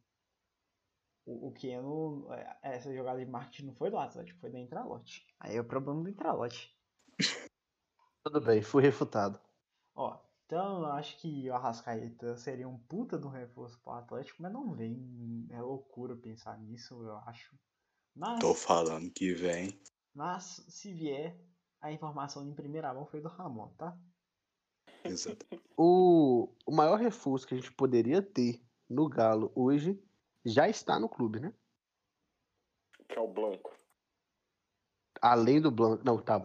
[1.26, 2.32] O, o Keno.
[2.34, 5.26] é, Essa jogada de marketing não foi do Atlético, foi da Intralote.
[5.39, 6.76] Aí é o problema do Intralote.
[8.24, 9.39] Tudo bem, fui refutado.
[9.95, 14.41] Ó, então eu acho que o Arrascaeta seria um puta de um reforço pro Atlético,
[14.41, 15.48] mas não vem.
[15.50, 17.58] É loucura pensar nisso, eu acho.
[18.16, 18.39] Mas.
[18.39, 19.80] Tô falando que vem.
[20.14, 21.38] Mas, se vier,
[21.82, 23.98] a informação em primeira mão foi do Ramon, tá?
[25.04, 25.46] Exato.
[25.78, 30.02] O, o maior reforço que a gente poderia ter no Galo hoje
[30.46, 31.54] já está no clube, né?
[33.10, 33.74] Que é o Blanco.
[35.22, 36.06] Além do Blanco.
[36.06, 36.41] Não, tá.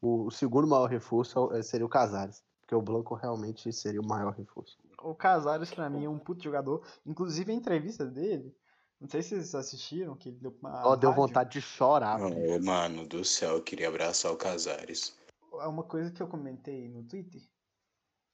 [0.00, 2.44] O, o segundo maior reforço é- seria o Casares.
[2.68, 4.78] Porque o Blanco realmente seria o maior reforço.
[5.02, 6.86] O Casares, pra mim, é um puto jogador.
[7.06, 8.54] Inclusive, a entrevista dele,
[9.00, 11.24] não sei se vocês assistiram, que ele deu pra uma Ó, deu rádio.
[11.24, 12.20] vontade de chorar.
[12.20, 12.62] Ô, velho.
[12.62, 15.16] mano do céu, eu queria abraçar o Casares.
[15.54, 17.40] É uma coisa que eu comentei no Twitter,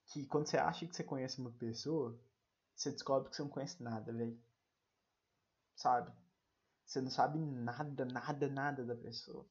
[0.07, 2.19] que quando você acha que você conhece uma pessoa,
[2.75, 4.37] você descobre que você não conhece nada, velho.
[5.77, 6.11] Sabe?
[6.85, 9.47] Você não sabe nada, nada, nada da pessoa.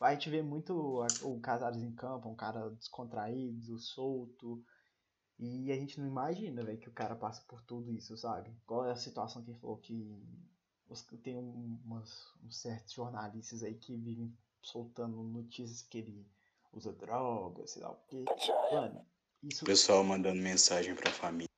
[0.00, 4.64] A gente vê muito o Casares em campo, um cara descontraído, solto.
[5.38, 8.50] E a gente não imagina, velho, que o cara passa por tudo isso, sabe?
[8.66, 10.20] Qual é a situação que ele falou que
[11.22, 16.26] tem um- umas, uns certos jornalistas aí que vivem soltando notícias que ele
[16.72, 18.24] usa drogas, sei lá o quê.
[18.72, 19.06] Mano,
[19.42, 21.48] isso, O pessoal mandando mensagem pra família.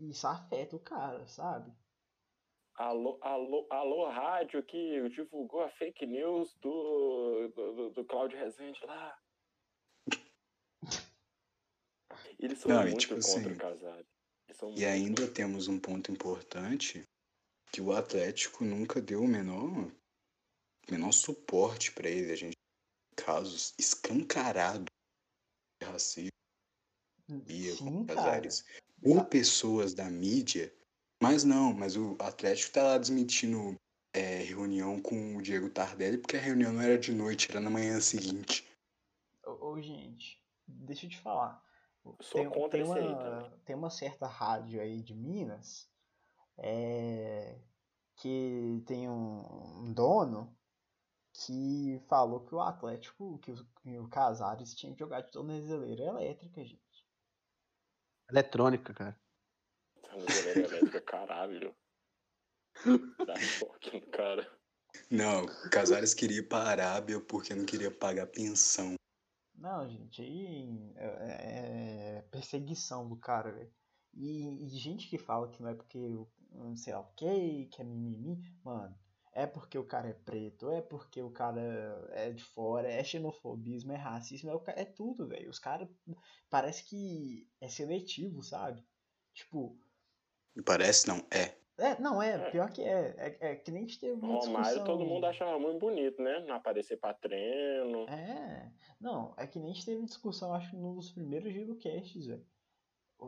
[0.00, 1.72] isso afeta o cara, sabe?
[2.74, 8.80] Alô, alô, alô, rádio que divulgou a fake news do, do, do, do Cláudio Rezende
[8.84, 9.18] lá.
[12.38, 14.06] Eles são Não, e muito tipo contra assim, o Casares.
[14.60, 17.04] E muito ainda temos um ponto importante
[17.70, 19.90] que o Atlético nunca deu o menor,
[20.90, 22.32] menor suporte para ele.
[22.32, 22.56] A gente
[23.16, 24.86] tem casos escancarados
[25.80, 26.32] de racismo
[27.46, 27.76] e.
[28.06, 28.64] Casares
[29.02, 30.72] por pessoas da mídia,
[31.22, 33.78] mas não, mas o Atlético tá lá desmentindo
[34.12, 37.70] é, reunião com o Diego Tardelli porque a reunião não era de noite, era na
[37.70, 38.68] manhã seguinte.
[39.46, 41.62] Ô, ô, gente, deixa eu te falar.
[42.20, 45.88] Sou Tem, contra tem isso aí uma, tem uma certa rádio aí de Minas
[46.58, 47.56] é,
[48.16, 50.52] que tem um, um dono
[51.32, 56.02] que falou que o Atlético, que o, que o Casares tinha que jogar de tornezeleira
[56.02, 57.06] elétrica, gente.
[58.28, 59.21] Eletrônica, cara.
[60.12, 61.74] Tornozeleira elétrica, caralho.
[63.26, 64.46] Dá choque no cara.
[65.10, 68.94] Não, o Casares queria ir pra Arábia porque não queria pagar pensão.
[69.54, 73.72] Não, gente, aí é, é perseguição do cara, velho.
[74.14, 75.98] E, e gente que fala que não é porque
[76.50, 78.94] não sei lá o que, que é mimimi, mano,
[79.32, 81.60] é porque o cara é preto, é porque o cara
[82.10, 85.48] é de fora, é xenofobismo, é racismo, é, é tudo, velho.
[85.48, 85.88] Os caras
[86.50, 88.84] parece que é seletivo, sabe?
[89.32, 89.78] Tipo,
[90.64, 91.54] Parece não, é.
[91.78, 93.14] é, não, é, pior que é.
[93.40, 96.20] É, é que nem a gente teve uma Romário todo discussão- mundo achava muito bonito,
[96.22, 96.40] né?
[96.40, 98.06] Não aparecer pra treino.
[98.08, 102.26] É, não, é que nem a gente teve discussão, acho que num dos primeiros girocasts,
[102.26, 102.46] velho.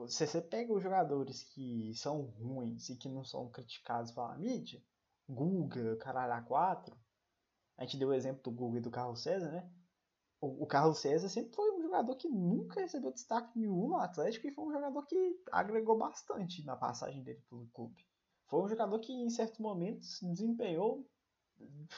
[0.08, 4.82] Se você pega os jogadores que são ruins e que não são criticados pela mídia,
[5.28, 6.92] Guga, caralho, A4,
[7.78, 9.70] a gente deu o exemplo do Guga e do Carlos César, né?
[10.40, 14.50] O, o Carlos César sempre foi jogador que nunca recebeu destaque nenhum no Atlético e
[14.50, 18.04] foi um jogador que agregou bastante na passagem dele pelo clube.
[18.46, 21.08] Foi um jogador que em certos momentos desempenhou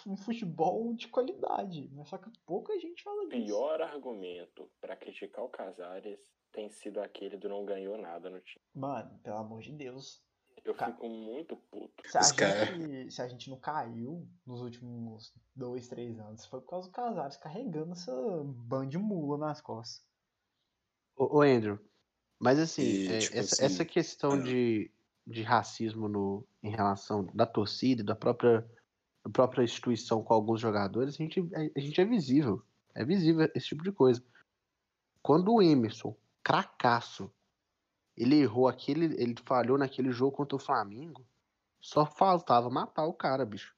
[0.07, 3.47] um futebol de qualidade, mas só que pouca gente fala disso.
[3.47, 6.21] pior argumento pra criticar o Casares
[6.53, 8.65] tem sido aquele do não ganhou nada no time.
[8.75, 10.23] Mano, pelo amor de Deus.
[10.65, 12.03] Eu Ca- fico muito puto.
[12.09, 16.71] Se a, gente, se a gente não caiu nos últimos dois, três anos, foi por
[16.71, 18.13] causa do Casares carregando essa
[18.45, 20.05] banda de mula nas costas.
[21.17, 21.79] Ô, ô, Andrew,
[22.39, 24.43] mas assim, E, é, tipo essa, assim, essa questão ah.
[24.43, 24.91] de,
[25.27, 28.69] de racismo no, em relação da torcida, e da própria,
[29.25, 31.41] da própria instituição com alguns jogadores, a gente,
[31.75, 32.63] a gente é visível.
[32.95, 34.25] É visível esse tipo de coisa.
[35.23, 37.31] Quando o Emerson, cracaço,
[38.17, 39.07] ele errou aquele.
[39.21, 41.27] Ele falhou naquele jogo contra o Flamengo,
[41.81, 43.75] só faltava matar o cara, bicho.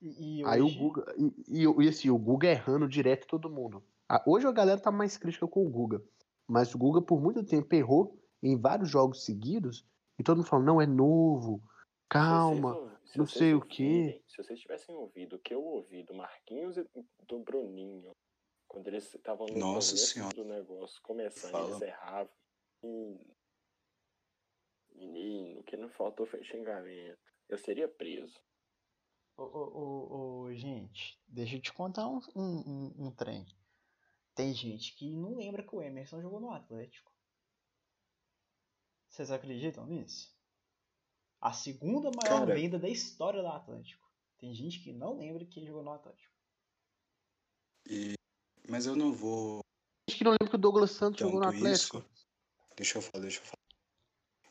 [0.00, 1.14] E, e Aí o hoje- Guga.
[1.16, 3.82] E, e, e assim, o Guga errando direto todo mundo.
[4.08, 6.02] Ah, Hoje a galera tá mais crítica com o Guga.
[6.46, 9.86] Mas o Guga, por muito tempo, errou em vários jogos seguidos.
[10.18, 11.62] E todo mundo falando, não, é novo.
[12.08, 12.74] Calma.
[12.74, 14.22] Se vocês ou- se não sei o quê.
[14.26, 16.86] Se vocês tivessem ouvido o que eu ouvi do Marquinhos e
[17.26, 18.10] do Bruninho,
[18.66, 20.34] quando eles estavam no Nossa começo Senhora.
[20.34, 21.68] do negócio, começando, Fala.
[21.70, 22.32] eles erravam.
[24.94, 27.20] Menino, que não faltou foi xingamento.
[27.48, 28.40] Eu seria preso.
[29.36, 33.46] Ô, ô, ô, ô, gente, deixa eu te contar um, um, um, um trem.
[34.34, 37.10] Tem gente que não lembra que o Emerson jogou no Atlético.
[39.08, 40.34] Vocês acreditam nisso?
[41.40, 42.54] A segunda maior Cara.
[42.54, 44.10] venda da história do Atlético.
[44.38, 46.32] Tem gente que não lembra que ele jogou no Atlético.
[47.88, 48.14] E...
[48.68, 49.60] Mas eu não vou
[50.08, 51.98] Acho que não lembro que o Douglas Santos jogou no tanto Atlético.
[51.98, 52.11] isso.
[52.76, 53.62] Deixa eu falar, deixa eu falar.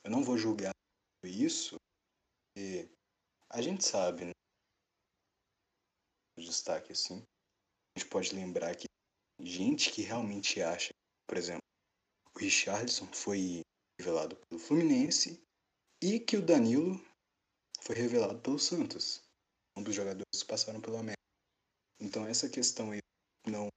[0.03, 0.71] Eu não vou julgar
[1.23, 1.75] isso,
[2.53, 2.89] porque
[3.49, 4.31] a gente sabe, né?
[6.37, 7.23] O destaque assim.
[7.95, 8.85] A gente pode lembrar que
[9.39, 10.89] gente que realmente acha,
[11.27, 11.61] por exemplo,
[12.33, 13.61] o Richardson foi
[13.99, 15.41] revelado pelo Fluminense
[16.01, 16.95] e que o Danilo
[17.81, 19.21] foi revelado pelo Santos.
[19.77, 21.21] Um dos jogadores que passaram pelo América.
[21.99, 22.99] Então essa questão aí
[23.45, 23.67] não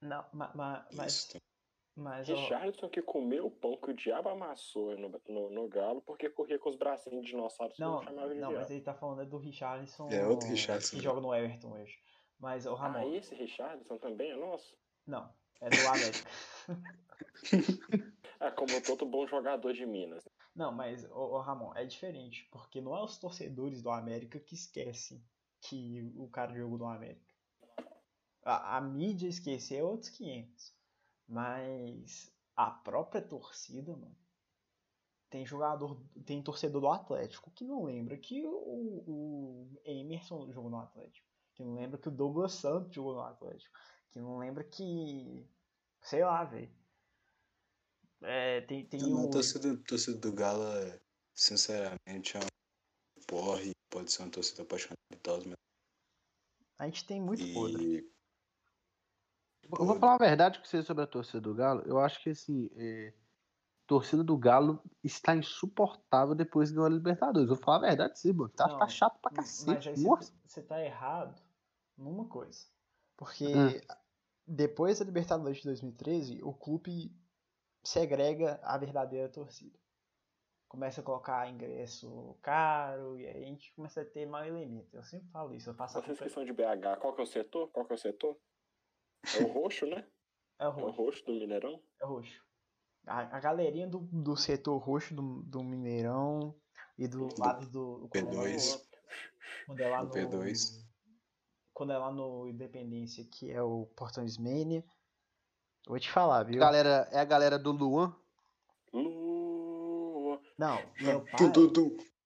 [0.00, 1.28] Não, ma, ma- mas.
[1.94, 6.00] Mas ó, Richardson que comeu o pão que o diabo amassou no, no, no galo
[6.02, 9.38] porque corria com os bracinhos de dinossauro, não, não, mas ele tá falando é do
[9.38, 10.08] Richarlison.
[10.10, 11.02] É outro Richarlison, Que né?
[11.02, 11.98] joga no Everton hoje.
[12.38, 12.98] Mas, o Ramon.
[12.98, 14.76] Ah, esse Richardson também é nosso?
[15.06, 16.30] Não, é do América.
[18.42, 20.28] É como todo bom jogador de Minas.
[20.52, 25.24] Não, mas, ô, Ramon, é diferente, porque não é os torcedores do América que esquecem
[25.60, 27.32] que o cara jogou no América.
[28.44, 30.74] A, a mídia esquecer é outros 500.
[31.32, 34.14] Mas a própria torcida, mano,
[35.30, 40.78] tem jogador, tem torcedor do Atlético que não lembra que o, o Emerson jogou no
[40.78, 43.74] Atlético, que não lembra que o Douglas Santos jogou no Atlético,
[44.10, 45.48] que não lembra que,
[46.02, 46.70] sei lá, velho.
[48.20, 51.00] É, tem, tem Não, o- torcida, torcida do Galo é
[51.34, 55.54] sinceramente, é um porre, pode ser uma torcida apaixonada e tal, mas...
[56.78, 58.06] A gente tem muito podre.
[59.70, 61.82] Eu vou falar a verdade com você sobre a torcida do Galo.
[61.86, 63.14] Eu acho que assim, é,
[63.84, 67.48] a torcida do Galo está insuportável depois que ganhou a Libertadores.
[67.48, 68.50] Eu vou falar a verdade, sim, mano.
[68.50, 69.88] Tá, Não, tá chato pra Mas cacete.
[69.90, 70.32] aí Nossa.
[70.44, 71.40] você tá errado
[71.96, 72.66] numa coisa.
[73.16, 73.94] Porque Hum.
[74.46, 77.14] depois da Libertadores de 2013, o clube
[77.82, 79.78] segrega a verdadeira torcida.
[80.68, 84.96] Começa a colocar ingresso caro e aí a gente começa a ter mau elemento.
[84.96, 85.68] Eu sempre falo isso.
[85.70, 87.68] Eu faço a Vocês culpa- que são de BH, qual que é o setor?
[87.68, 88.38] Qual que é o setor?
[89.38, 90.06] É o roxo, né?
[90.58, 91.02] É o É o roxo.
[91.02, 91.80] roxo do Mineirão?
[92.00, 92.42] É roxo.
[93.06, 96.54] A, a galerinha do, do setor roxo do, do Mineirão
[96.98, 98.08] e do Do lado do.
[98.10, 98.72] quando é lá P2.
[98.76, 98.82] no-
[99.66, 100.10] Quando é lá no.
[100.10, 100.84] P2.
[101.74, 104.84] Quando é lá no Independência, que é o Portão Ismênia.
[105.86, 106.60] Vou te falar, viu?
[106.60, 108.14] Galera, é a galera do Luan.
[108.92, 110.40] Lua.
[110.58, 111.40] Não, meu pai,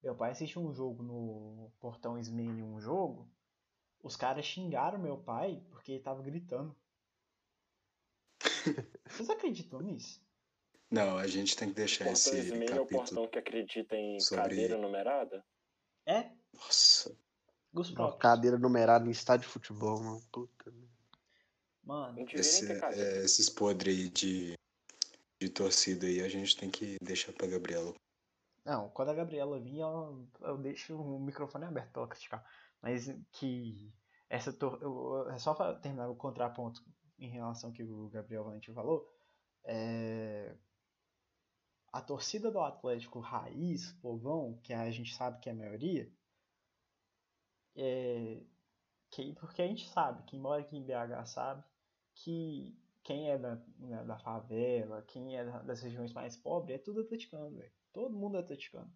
[0.03, 3.29] meu pai assistiu um jogo no Portão Ismênia, um jogo.
[4.03, 6.77] Os caras xingaram meu pai porque ele tava gritando.
[9.09, 10.21] Vocês acreditam nisso?
[10.91, 13.01] Não, a gente tem que deixar Portão esse Ismênia é o capítulo.
[13.05, 15.45] portão que acredita em sobre- cadeira numerada?
[16.07, 16.31] É?
[16.55, 17.17] Nossa,
[17.75, 20.23] Uma cadeira numerada em estádio de futebol, mano.
[20.33, 20.71] Puta.
[20.71, 20.87] merda.
[21.83, 24.55] Mano, esse, é, esses podres aí de,
[25.41, 27.93] de torcida aí a gente tem que deixar pra Gabriela.
[28.65, 32.45] Não, quando a Gabriela vir, eu, eu deixo o microfone aberto pra ela criticar.
[32.83, 33.93] Mas que
[34.29, 36.83] essa tor eu- é só pra terminar o contraponto
[37.19, 39.09] em relação ao que o Gabriel Valente falou.
[39.65, 40.57] é,
[41.93, 46.09] A torcida do Atlético raiz, povão, que a gente sabe que é a maioria,
[47.75, 48.43] é,
[49.11, 51.65] que, porque a gente sabe, quem mora aqui em BH sabe,
[52.15, 56.83] que quem é da, né, da favela, quem é da- das regiões mais pobres, é
[56.83, 57.63] tudo atleticano.
[57.93, 58.93] Todo mundo é atleticano.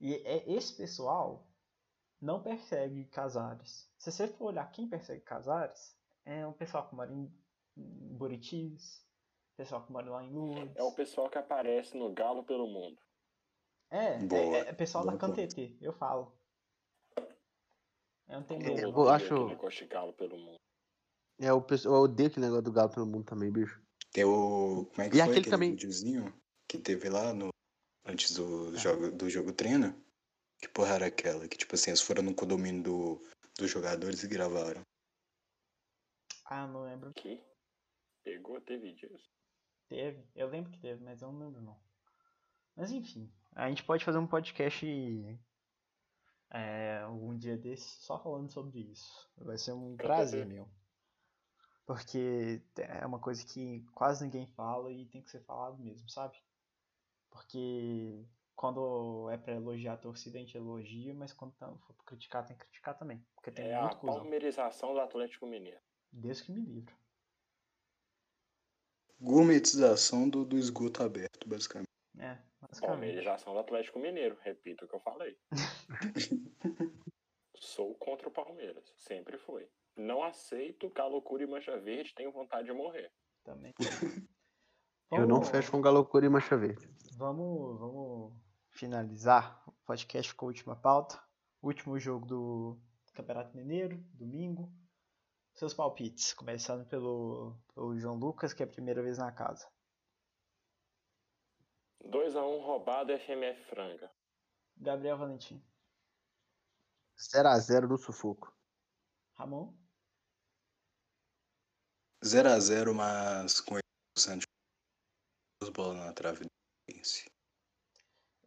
[0.00, 1.46] E é, esse pessoal
[2.20, 3.88] não persegue Casares.
[3.98, 7.30] Se você for olhar quem persegue Casares, é o pessoal que mora em,
[7.76, 9.04] Buritis,
[9.56, 10.76] pessoal que mora lá em Lourdes.
[10.76, 13.00] É o pessoal que aparece no Galo pelo Mundo.
[13.90, 15.16] É, é, Boa, é, é pessoal da.
[15.16, 16.32] CanTT, eu falo.
[18.28, 18.88] Eu não tenho Eu medo.
[19.00, 20.56] Eu acho- negócio de Galo pelo Mundo.
[21.40, 23.80] É, o pessoal, eu odeio aquele negócio do Galo pelo mundo também, bicho.
[24.12, 24.86] Tem o.
[24.90, 26.34] Como é que E foi aquele aquele também- videozinho
[26.68, 27.48] que teve lá no.
[28.04, 28.76] Antes do Ah.
[28.76, 29.94] jogo, do jogo treino?
[30.58, 31.48] Que porra era aquela?
[31.48, 33.22] Que tipo assim, eles foram no condomínio do,
[33.58, 34.82] dos jogadores e gravaram.
[36.50, 37.12] Ah, não lembro.
[37.14, 37.42] Que
[38.24, 39.30] pegou, teve disso.
[39.88, 40.28] Teve.
[40.34, 41.80] Eu lembro que teve, mas eu não lembro não.
[42.76, 44.86] Mas enfim, a gente pode fazer um podcast
[46.50, 49.30] é, um dia desse só falando sobre isso.
[49.38, 50.68] Vai ser um prazer meu.
[51.86, 56.36] Porque é uma coisa que quase ninguém fala e tem que ser falado mesmo, sabe?
[57.30, 58.24] Porque
[58.54, 62.44] quando é pra elogiar a torcida, a gente elogia, mas quando tá- for pra criticar,
[62.46, 63.24] tem que criticar também.
[63.34, 64.20] Porque tem É a muito cuzão.
[64.20, 65.80] palmeirização do Atlético Mineiro.
[66.12, 66.94] Deus que me livre.
[69.20, 71.90] Gourmetização do, do esgoto aberto, basicamente.
[72.18, 72.80] É, basicamente.
[72.80, 74.38] Palmeirização do Atlético Mineiro.
[74.42, 75.36] Repito o que eu falei.
[77.56, 78.92] Sou contra o Palmeiras.
[78.96, 79.68] Sempre foi.
[79.96, 83.12] Não aceito que a loucura e mancha verde tenham vontade de morrer.
[83.44, 83.74] Também.
[85.12, 86.88] Eu não fecho com Galocura e Mancha Verde.
[87.16, 88.32] Vamos, vamos
[88.68, 91.20] finalizar o podcast com a última pauta.
[91.60, 92.80] Último jogo do
[93.12, 94.72] Campeonato Mineiro, domingo.
[95.60, 99.70] Seus palpites, começando pelo, pelo João Lucas, que é a primeira vez na casa.
[102.02, 104.10] 2x1 roubado FMF Franga.
[104.74, 105.62] Gabriel Valentim.
[107.18, 108.50] 0x0 no sufoco.
[109.34, 109.76] Ramon.
[112.24, 113.74] 0x0, mas com
[114.16, 114.46] 80% de
[115.60, 116.50] duas bolas na trave do.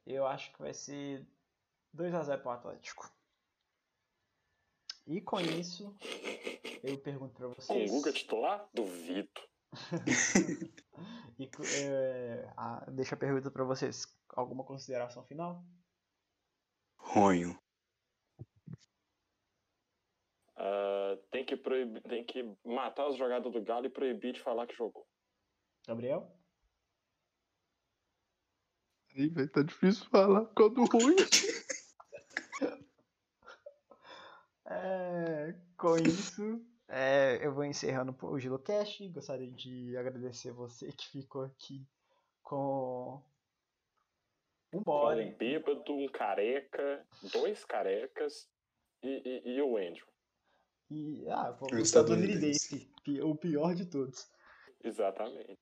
[0.08, 1.24] Eu acho que vai ser
[1.96, 3.23] 2x0 pro Atlético.
[5.06, 5.96] E com isso,
[6.84, 7.92] eu pergunto pra Com vocês.
[7.92, 8.70] o Guga titular?
[8.74, 9.30] Duvido.
[11.40, 11.50] E,
[11.82, 14.06] é, a- deixa a pergunta pra vocês.
[14.30, 15.66] Alguma consideração final?
[16.96, 17.60] Ronho.
[20.56, 24.68] Ah, tem, que proibir, tem que matar os jogadores do Galo e proibir de falar
[24.68, 25.08] que jogou.
[25.88, 26.32] Gabriel?
[29.16, 31.16] Aí, velho, tá difícil falar quando ruim.
[34.66, 39.08] É, com isso, é, eu vou encerrando o GiloCast.
[39.10, 41.86] Gostaria de agradecer você que ficou aqui
[42.42, 43.22] com
[44.72, 45.22] uma hora.
[45.22, 48.50] Um bêbado, um careca, dois carecas
[49.02, 50.08] e, e, e o Andrew.
[50.90, 52.92] E, ah, O o estadunidense.
[53.24, 54.32] o pior de todos.
[54.84, 55.58] Exatamente.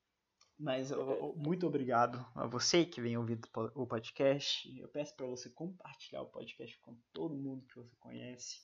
[0.62, 0.92] Mas
[1.34, 4.72] muito obrigado a você que vem ouvindo o podcast.
[4.78, 8.62] Eu peço para você compartilhar o podcast com todo mundo que você conhece.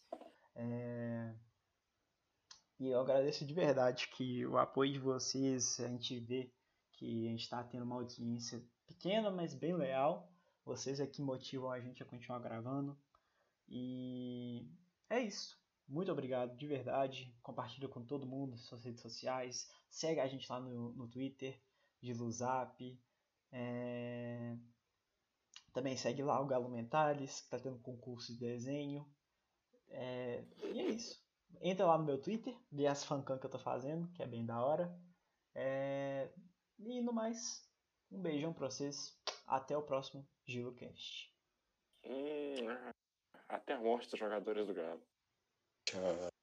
[0.54, 1.34] É...
[2.78, 6.52] E eu agradeço de verdade que o apoio de vocês, a gente vê
[6.92, 10.32] que a gente está tendo uma audiência pequena, mas bem leal.
[10.64, 12.96] Vocês é que motivam a gente a continuar gravando.
[13.68, 14.70] E
[15.10, 15.58] é isso.
[15.88, 17.34] Muito obrigado, de verdade.
[17.42, 19.68] Compartilha com todo mundo nas suas redes sociais.
[19.90, 21.60] Segue a gente lá no, no Twitter,
[22.00, 23.00] de Luzap.
[23.50, 24.56] É...
[25.72, 29.06] Também segue lá o Galo Mentales, que está tendo concurso de desenho.
[29.88, 30.44] É...
[30.64, 31.22] E é isso.
[31.60, 34.44] Entra lá no meu Twitter, vê as fancam que eu tô fazendo, que é bem
[34.44, 34.94] da hora.
[35.54, 36.30] É...
[36.78, 37.68] E no mais,
[38.10, 39.18] um beijão pra vocês.
[39.46, 41.34] Até o próximo GiloCast.
[42.04, 42.92] Hum,
[43.48, 45.02] até a morte dos jogadores do Galo.
[45.84, 46.37] Tchau.